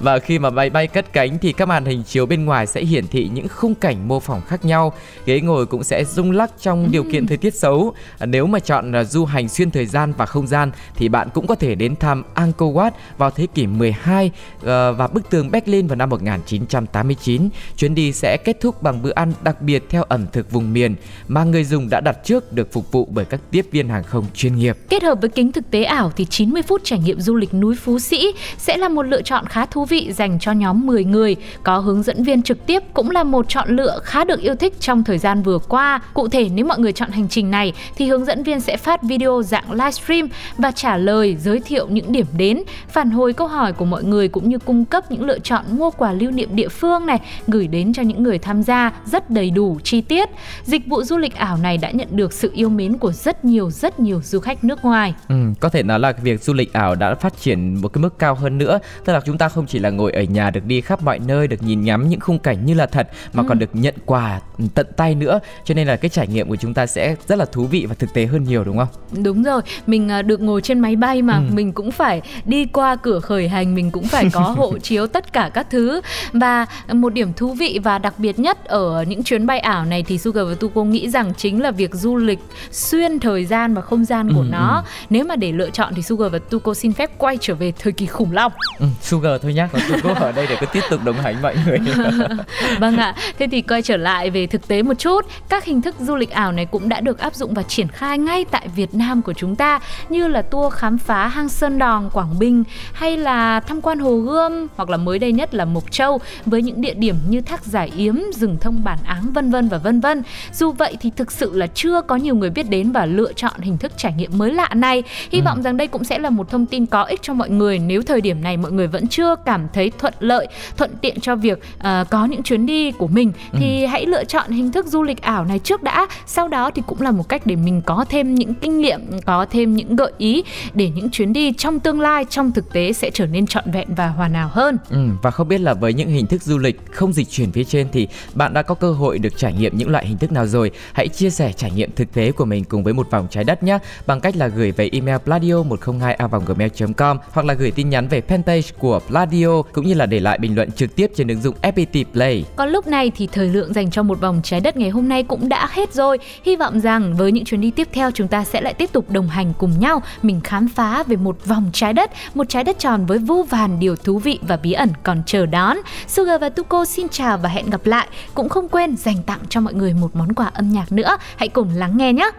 Và 0.00 0.18
khi 0.18 0.38
mà 0.38 0.50
máy 0.50 0.70
bay 0.70 0.86
cất 0.86 1.12
cánh 1.12 1.38
thì 1.38 1.52
các 1.52 1.68
màn 1.68 1.84
hình 1.84 2.02
chiếu 2.02 2.26
bên 2.26 2.44
ngoài 2.44 2.66
sẽ 2.66 2.84
hiển 2.84 3.06
thị 3.06 3.30
những 3.32 3.48
khung 3.48 3.74
cảnh 3.74 4.08
mô 4.08 4.20
phỏng 4.20 4.40
khác 4.40 4.64
nhau. 4.64 4.92
Ghế 5.26 5.40
ngồi 5.40 5.66
cũng 5.66 5.84
sẽ 5.84 6.04
rung 6.04 6.30
lắc 6.30 6.50
trong 6.60 6.88
điều 6.90 7.04
kiện 7.12 7.26
thời 7.26 7.36
tiết 7.36 7.54
xấu. 7.54 7.94
À, 8.18 8.26
Nếu 8.26 8.46
mà 8.46 8.58
chọn 8.58 8.92
là 8.92 9.04
du 9.04 9.24
hành 9.24 9.48
xuyên 9.48 9.70
thời 9.70 9.86
gian 9.86 10.12
và 10.16 10.26
không 10.26 10.46
gian 10.46 10.70
thì 10.96 11.08
bạn 11.08 11.28
cũng 11.34 11.46
có 11.46 11.54
thể 11.54 11.74
đến 11.74 11.96
thăm 11.96 12.22
Angkor 12.34 12.76
Wat 12.76 12.90
vào 13.18 13.30
thế 13.30 13.46
kỷ 13.54 13.66
12 13.66 14.30
ờ, 14.62 14.92
và 14.92 15.06
bức 15.06 15.30
tường 15.30 15.50
Berlin 15.50 15.86
vào 15.86 15.96
năm 15.96 16.08
1989. 16.10 17.48
Chuyến 17.76 17.94
đi 17.94 18.12
sẽ 18.12 18.36
kết 18.44 18.60
thúc 18.60 18.82
bằng 18.82 19.02
bữa 19.02 19.12
ăn 19.14 19.32
đặc 19.42 19.62
biệt 19.62 19.84
theo 19.88 20.02
ẩm 20.02 20.26
thực 20.32 20.50
vùng 20.50 20.72
miền 20.72 20.96
mà 21.28 21.44
người 21.44 21.64
dùng 21.64 21.88
đã 21.90 22.00
đặt 22.00 22.16
trước 22.24 22.52
được 22.52 22.72
phục 22.72 22.92
vụ 22.92 23.08
bởi 23.10 23.24
các 23.24 23.40
tiếp 23.50 23.66
viên 23.70 23.88
hàng 23.88 24.02
không 24.04 24.24
chuyên 24.34 24.56
nghiệp. 24.56 24.76
Kết 24.88 25.02
hợp 25.02 25.18
với 25.20 25.30
kính 25.30 25.52
thực 25.52 25.70
tế 25.70 25.84
ảo 25.84 26.12
thì 26.16 26.24
90 26.24 26.62
phút 26.62 26.80
trải 26.84 26.98
nghiệm 26.98 27.20
du 27.20 27.34
lịch 27.34 27.54
núi 27.54 27.76
Phú 27.76 27.98
Sĩ 27.98 28.32
sẽ 28.58 28.76
là 28.76 28.88
một 28.94 29.02
lựa 29.02 29.22
chọn 29.22 29.46
khá 29.46 29.66
thú 29.66 29.84
vị 29.84 30.12
dành 30.12 30.38
cho 30.38 30.52
nhóm 30.52 30.86
10 30.86 31.04
người. 31.04 31.36
Có 31.62 31.78
hướng 31.78 32.02
dẫn 32.02 32.24
viên 32.24 32.42
trực 32.42 32.66
tiếp 32.66 32.82
cũng 32.94 33.10
là 33.10 33.24
một 33.24 33.46
chọn 33.48 33.68
lựa 33.68 33.98
khá 34.02 34.24
được 34.24 34.40
yêu 34.40 34.54
thích 34.54 34.80
trong 34.80 35.04
thời 35.04 35.18
gian 35.18 35.42
vừa 35.42 35.58
qua. 35.58 36.00
Cụ 36.14 36.28
thể 36.28 36.48
nếu 36.48 36.64
mọi 36.64 36.78
người 36.78 36.92
chọn 36.92 37.10
hành 37.10 37.28
trình 37.28 37.50
này 37.50 37.72
thì 37.96 38.06
hướng 38.06 38.24
dẫn 38.24 38.42
viên 38.42 38.60
sẽ 38.60 38.76
phát 38.76 39.02
video 39.02 39.42
dạng 39.42 39.72
livestream 39.72 40.28
và 40.58 40.70
trả 40.70 40.96
lời 40.96 41.36
giới 41.40 41.60
thiệu 41.60 41.86
những 41.88 42.12
điểm 42.12 42.26
đến, 42.36 42.62
phản 42.88 43.10
hồi 43.10 43.32
câu 43.32 43.46
hỏi 43.46 43.72
của 43.72 43.84
mọi 43.84 44.04
người 44.04 44.28
cũng 44.28 44.48
như 44.48 44.58
cung 44.58 44.84
cấp 44.84 45.10
những 45.10 45.24
lựa 45.24 45.38
chọn 45.38 45.64
mua 45.70 45.90
quà 45.90 46.12
lưu 46.12 46.30
niệm 46.30 46.48
địa 46.52 46.68
phương 46.68 47.06
này 47.06 47.20
gửi 47.46 47.66
đến 47.66 47.92
cho 47.92 48.02
những 48.02 48.22
người 48.22 48.38
tham 48.38 48.62
gia 48.62 48.92
rất 49.04 49.30
đầy 49.30 49.50
đủ 49.50 49.78
chi 49.84 50.00
tiết. 50.00 50.28
Dịch 50.64 50.86
vụ 50.86 51.02
du 51.02 51.16
lịch 51.18 51.34
ảo 51.34 51.56
này 51.56 51.78
đã 51.78 51.90
nhận 51.90 52.08
được 52.10 52.32
sự 52.32 52.50
yêu 52.54 52.68
mến 52.68 52.98
của 52.98 53.12
rất 53.12 53.44
nhiều 53.44 53.70
rất 53.70 54.00
nhiều 54.00 54.20
du 54.24 54.40
khách 54.40 54.64
nước 54.64 54.84
ngoài. 54.84 55.14
Ừ, 55.28 55.34
có 55.60 55.68
thể 55.68 55.82
nói 55.82 56.00
là 56.00 56.12
việc 56.22 56.42
du 56.42 56.52
lịch 56.52 56.72
ảo 56.72 56.94
đã 56.94 57.14
phát 57.14 57.40
triển 57.40 57.74
một 57.74 57.88
cái 57.88 58.02
mức 58.02 58.18
cao 58.18 58.34
hơn 58.34 58.58
nữa 58.58 58.78
tức 59.04 59.12
là 59.12 59.20
chúng 59.26 59.38
ta 59.38 59.48
không 59.48 59.66
chỉ 59.66 59.78
là 59.78 59.90
ngồi 59.90 60.12
ở 60.12 60.22
nhà 60.22 60.50
được 60.50 60.64
đi 60.66 60.80
khắp 60.80 61.02
mọi 61.02 61.18
nơi 61.18 61.46
được 61.48 61.62
nhìn 61.62 61.84
ngắm 61.84 62.08
những 62.08 62.20
khung 62.20 62.38
cảnh 62.38 62.66
như 62.66 62.74
là 62.74 62.86
thật 62.86 63.08
mà 63.32 63.42
còn 63.48 63.58
được 63.58 63.70
nhận 63.72 63.94
quà 64.06 64.40
tận 64.74 64.86
tay 64.96 65.14
nữa. 65.14 65.40
Cho 65.64 65.74
nên 65.74 65.86
là 65.86 65.96
cái 65.96 66.08
trải 66.08 66.26
nghiệm 66.26 66.48
của 66.48 66.56
chúng 66.56 66.74
ta 66.74 66.86
sẽ 66.86 67.16
rất 67.28 67.38
là 67.38 67.44
thú 67.44 67.64
vị 67.64 67.86
và 67.88 67.94
thực 67.98 68.14
tế 68.14 68.26
hơn 68.26 68.44
nhiều 68.44 68.64
đúng 68.64 68.78
không? 68.78 69.22
Đúng 69.24 69.42
rồi, 69.42 69.62
mình 69.86 70.08
à, 70.08 70.22
được 70.22 70.40
ngồi 70.40 70.60
trên 70.60 70.80
máy 70.80 70.96
bay 70.96 71.22
mà. 71.22 71.40
Mình 71.40 71.72
cũng 71.72 71.90
phải 71.90 72.22
đi 72.44 72.66
qua 72.66 72.96
cửa 72.96 73.20
khởi 73.20 73.48
hành, 73.48 73.74
mình 73.74 73.90
cũng 73.90 74.04
phải 74.08 74.30
có 74.32 74.40
hộ 74.40 74.78
chiếu 74.82 75.06
tất 75.06 75.32
cả 75.32 75.50
các 75.54 75.66
thứ. 75.70 76.00
Và 76.32 76.66
một 76.92 77.14
điểm 77.14 77.32
thú 77.32 77.52
vị 77.52 77.80
và 77.84 77.98
đặc 77.98 78.14
biệt 78.18 78.38
nhất 78.38 78.64
ở 78.64 79.04
những 79.08 79.22
chuyến 79.22 79.46
bay 79.46 79.58
ảo 79.58 79.84
này 79.84 80.02
thì 80.02 80.18
Sugar 80.18 80.46
và 80.48 80.54
Tuko 80.54 80.84
nghĩ 80.84 81.10
rằng 81.10 81.32
chính 81.36 81.62
là 81.62 81.70
việc 81.70 81.94
du 81.94 82.16
lịch 82.16 82.38
xuyên 82.70 83.20
thời 83.20 83.44
gian 83.44 83.74
và 83.74 83.80
không 83.82 84.04
gian 84.04 84.32
của 84.34 84.40
Ừ, 84.40 84.46
nó. 84.50 84.84
Nếu 85.10 85.24
mà 85.24 85.36
để 85.36 85.52
lựa 85.52 85.70
chọn 85.70 85.92
thì 85.96 86.02
Sugar 86.02 86.32
và 86.32 86.38
Tuko 86.38 86.74
xin 86.74 86.92
phép 86.92 87.10
quay 87.18 87.38
trở 87.40 87.54
về 87.54 87.72
thời 87.78 87.92
kỳ 87.92 88.06
khủng 88.06 88.32
long. 88.32 88.52
Ừ, 88.78 88.86
sugar 89.00 89.42
thôi 89.42 89.54
nhá. 89.54 89.68
Còn 89.72 89.82
tôi 89.88 90.00
có 90.02 90.14
ở 90.14 90.32
đây 90.32 90.46
để 90.46 90.56
cứ 90.60 90.66
tiếp 90.72 90.80
tục 90.90 91.00
đồng 91.04 91.16
hành 91.16 91.42
mọi 91.42 91.56
người. 91.66 91.78
Vâng 92.80 92.96
ạ, 92.96 93.14
thế 93.38 93.46
thì 93.50 93.62
quay 93.62 93.82
trở 93.82 93.96
lại 93.96 94.30
về 94.30 94.46
thực 94.46 94.68
tế 94.68 94.82
một 94.82 94.94
chút, 94.98 95.26
các 95.48 95.64
hình 95.64 95.82
thức 95.82 95.94
du 95.98 96.16
lịch 96.16 96.30
ảo 96.30 96.52
này 96.52 96.66
cũng 96.66 96.88
đã 96.88 97.00
được 97.00 97.18
áp 97.18 97.34
dụng 97.34 97.54
và 97.54 97.62
triển 97.62 97.88
khai 97.88 98.18
ngay 98.18 98.44
tại 98.50 98.68
Việt 98.76 98.94
Nam 98.94 99.22
của 99.22 99.32
chúng 99.32 99.56
ta 99.56 99.80
như 100.08 100.28
là 100.28 100.42
tour 100.42 100.74
khám 100.74 100.98
phá 100.98 101.28
hang 101.28 101.48
Sơn 101.48 101.78
Đòn, 101.78 102.10
Quảng 102.12 102.38
Bình 102.38 102.64
hay 102.92 103.16
là 103.16 103.60
tham 103.60 103.80
quan 103.80 103.98
Hồ 103.98 104.16
Gươm 104.16 104.66
hoặc 104.76 104.90
là 104.90 104.96
mới 104.96 105.18
đây 105.18 105.32
nhất 105.32 105.54
là 105.54 105.64
Mộc 105.64 105.92
Châu 105.92 106.20
với 106.46 106.62
những 106.62 106.80
địa 106.80 106.94
điểm 106.94 107.16
như 107.28 107.40
Thác 107.40 107.64
Giải 107.64 107.92
Yếm, 107.96 108.14
rừng 108.34 108.56
thông 108.60 108.84
bản 108.84 108.98
áng 109.04 109.32
vân 109.32 109.50
vân 109.50 109.68
và 109.68 109.78
vân 109.78 110.00
vân. 110.00 110.22
Dù 110.52 110.72
vậy 110.72 110.96
thì 111.00 111.10
thực 111.16 111.32
sự 111.32 111.50
là 111.54 111.66
chưa 111.66 112.00
có 112.00 112.16
nhiều 112.16 112.34
người 112.34 112.50
biết 112.50 112.70
đến 112.70 112.92
và 112.92 113.06
lựa 113.06 113.32
chọn 113.32 113.60
hình 113.60 113.78
thức 113.78 113.92
trải 113.96 114.12
nghiệm 114.12 114.38
mới 114.38 114.52
lạ 114.52 114.68
này. 114.74 115.02
Hy 115.30 115.40
vọng 115.40 115.62
rằng 115.62 115.76
đây 115.76 115.86
cũng 115.86 116.04
sẽ 116.04 116.18
là 116.18 116.30
một 116.30 116.50
thông 116.50 116.66
tin 116.66 116.86
có 116.86 117.02
ích 117.02 117.22
cho 117.22 117.34
mọi 117.34 117.50
người 117.50 117.78
nếu 117.78 118.02
thời 118.02 118.20
điểm 118.20 118.42
này 118.42 118.56
mọi 118.64 118.72
người 118.72 118.86
vẫn 118.86 119.06
chưa 119.06 119.36
cảm 119.44 119.66
thấy 119.72 119.90
thuận 119.98 120.14
lợi 120.20 120.46
thuận 120.76 120.90
tiện 121.00 121.20
cho 121.20 121.36
việc 121.36 121.58
uh, 121.78 122.10
có 122.10 122.24
những 122.24 122.42
chuyến 122.42 122.66
đi 122.66 122.92
của 122.92 123.06
mình 123.06 123.32
ừ. 123.52 123.58
thì 123.60 123.86
hãy 123.86 124.06
lựa 124.06 124.24
chọn 124.24 124.50
hình 124.50 124.72
thức 124.72 124.86
du 124.86 125.02
lịch 125.02 125.22
ảo 125.22 125.44
này 125.44 125.58
trước 125.58 125.82
đã. 125.82 126.06
Sau 126.26 126.48
đó 126.48 126.70
thì 126.74 126.82
cũng 126.86 127.00
là 127.00 127.10
một 127.10 127.28
cách 127.28 127.42
để 127.46 127.56
mình 127.56 127.82
có 127.86 128.04
thêm 128.08 128.34
những 128.34 128.54
kinh 128.54 128.80
nghiệm 128.80 129.00
có 129.26 129.46
thêm 129.50 129.76
những 129.76 129.96
gợi 129.96 130.12
ý 130.18 130.44
để 130.74 130.90
những 130.94 131.10
chuyến 131.10 131.32
đi 131.32 131.52
trong 131.52 131.80
tương 131.80 132.00
lai 132.00 132.24
trong 132.30 132.52
thực 132.52 132.72
tế 132.72 132.92
sẽ 132.92 133.10
trở 133.10 133.26
nên 133.26 133.46
trọn 133.46 133.70
vẹn 133.70 133.94
và 133.94 134.08
hoàn 134.08 134.34
hảo 134.34 134.48
hơn. 134.52 134.78
Ừ, 134.90 135.08
và 135.22 135.30
không 135.30 135.48
biết 135.48 135.60
là 135.60 135.74
với 135.74 135.92
những 135.92 136.08
hình 136.08 136.26
thức 136.26 136.42
du 136.42 136.58
lịch 136.58 136.80
không 136.92 137.12
dịch 137.12 137.30
chuyển 137.30 137.52
phía 137.52 137.64
trên 137.64 137.88
thì 137.92 138.08
bạn 138.34 138.54
đã 138.54 138.62
có 138.62 138.74
cơ 138.74 138.92
hội 138.92 139.18
được 139.18 139.36
trải 139.36 139.52
nghiệm 139.52 139.78
những 139.78 139.90
loại 139.90 140.06
hình 140.06 140.18
thức 140.18 140.32
nào 140.32 140.46
rồi? 140.46 140.70
Hãy 140.92 141.08
chia 141.08 141.30
sẻ 141.30 141.52
trải 141.56 141.70
nghiệm 141.70 141.90
thực 141.96 142.12
tế 142.12 142.32
của 142.32 142.44
mình 142.44 142.64
cùng 142.64 142.84
với 142.84 142.94
một 142.94 143.10
vòng 143.10 143.26
trái 143.30 143.44
đất 143.44 143.62
nhé 143.62 143.78
bằng 144.06 144.20
cách 144.20 144.36
là 144.36 144.46
gửi 144.46 144.70
về 144.70 144.88
email 144.92 145.18
pladio 145.24 145.62
102 145.62 146.14
a 146.14 146.28
gmail 146.46 146.70
com 146.96 147.18
hoặc 147.30 147.46
là 147.46 147.54
gửi 147.54 147.70
tin 147.70 147.88
nhắn 147.88 148.08
về 148.08 148.20
pente 148.20 148.53
fanpage 148.54 148.72
của 148.78 149.00
Pladio 149.08 149.62
cũng 149.72 149.86
như 149.86 149.94
là 149.94 150.06
để 150.06 150.20
lại 150.20 150.38
bình 150.38 150.54
luận 150.54 150.72
trực 150.72 150.96
tiếp 150.96 151.10
trên 151.16 151.28
ứng 151.28 151.40
dụng 151.40 151.54
FPT 151.62 152.04
Play. 152.12 152.44
Còn 152.56 152.68
lúc 152.68 152.86
này 152.86 153.10
thì 153.16 153.26
thời 153.26 153.48
lượng 153.48 153.74
dành 153.74 153.90
cho 153.90 154.02
một 154.02 154.20
vòng 154.20 154.40
trái 154.44 154.60
đất 154.60 154.76
ngày 154.76 154.90
hôm 154.90 155.08
nay 155.08 155.22
cũng 155.22 155.48
đã 155.48 155.68
hết 155.70 155.94
rồi. 155.94 156.18
Hy 156.44 156.56
vọng 156.56 156.80
rằng 156.80 157.14
với 157.16 157.32
những 157.32 157.44
chuyến 157.44 157.60
đi 157.60 157.70
tiếp 157.70 157.88
theo 157.92 158.10
chúng 158.10 158.28
ta 158.28 158.44
sẽ 158.44 158.60
lại 158.60 158.74
tiếp 158.74 158.92
tục 158.92 159.10
đồng 159.10 159.28
hành 159.28 159.52
cùng 159.58 159.80
nhau 159.80 160.02
mình 160.22 160.40
khám 160.40 160.68
phá 160.68 161.02
về 161.02 161.16
một 161.16 161.46
vòng 161.46 161.70
trái 161.72 161.92
đất, 161.92 162.10
một 162.34 162.48
trái 162.48 162.64
đất 162.64 162.78
tròn 162.78 163.06
với 163.06 163.18
vô 163.18 163.46
vàn 163.50 163.80
điều 163.80 163.96
thú 163.96 164.18
vị 164.18 164.38
và 164.42 164.56
bí 164.56 164.72
ẩn 164.72 164.90
còn 165.02 165.22
chờ 165.26 165.46
đón. 165.46 165.76
Sugar 166.08 166.40
và 166.40 166.48
Tuko 166.48 166.84
xin 166.84 167.08
chào 167.08 167.38
và 167.38 167.48
hẹn 167.48 167.70
gặp 167.70 167.86
lại. 167.86 168.08
Cũng 168.34 168.48
không 168.48 168.68
quên 168.68 168.96
dành 168.96 169.22
tặng 169.26 169.40
cho 169.48 169.60
mọi 169.60 169.74
người 169.74 169.94
một 169.94 170.16
món 170.16 170.34
quà 170.34 170.46
âm 170.46 170.72
nhạc 170.72 170.92
nữa. 170.92 171.16
Hãy 171.36 171.48
cùng 171.48 171.68
lắng 171.74 171.96
nghe 171.96 172.12
nhé. 172.12 172.30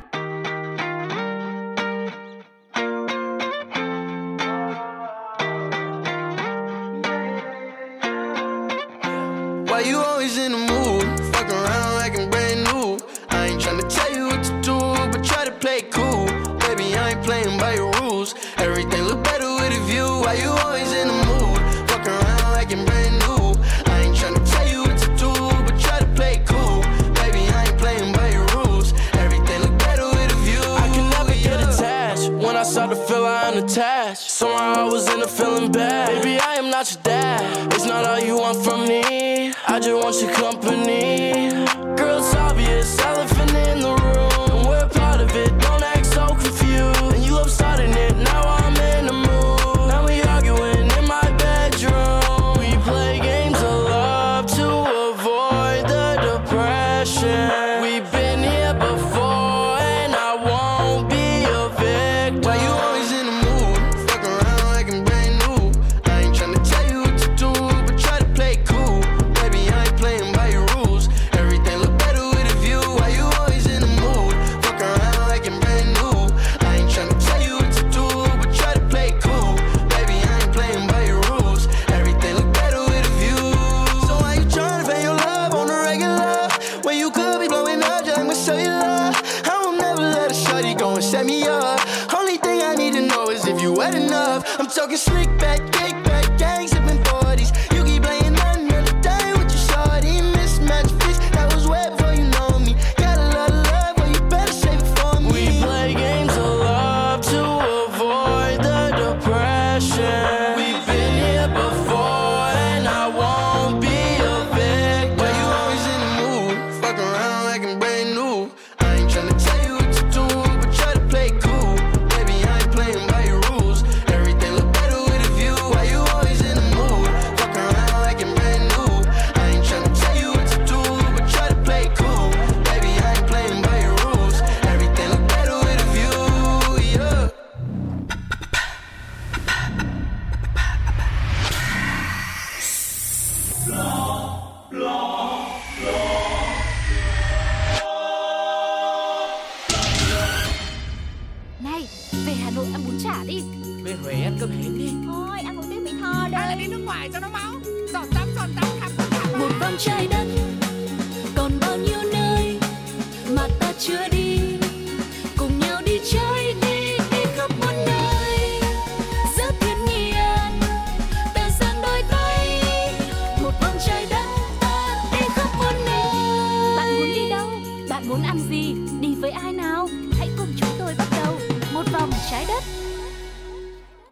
wet 93.75 93.95
enough. 93.95 94.59
I'm 94.59 94.67
talking 94.67 94.97
slick 94.97 95.29
back, 95.37 95.59
kick 95.71 95.93
back, 96.03 96.37
gang. 96.37 96.74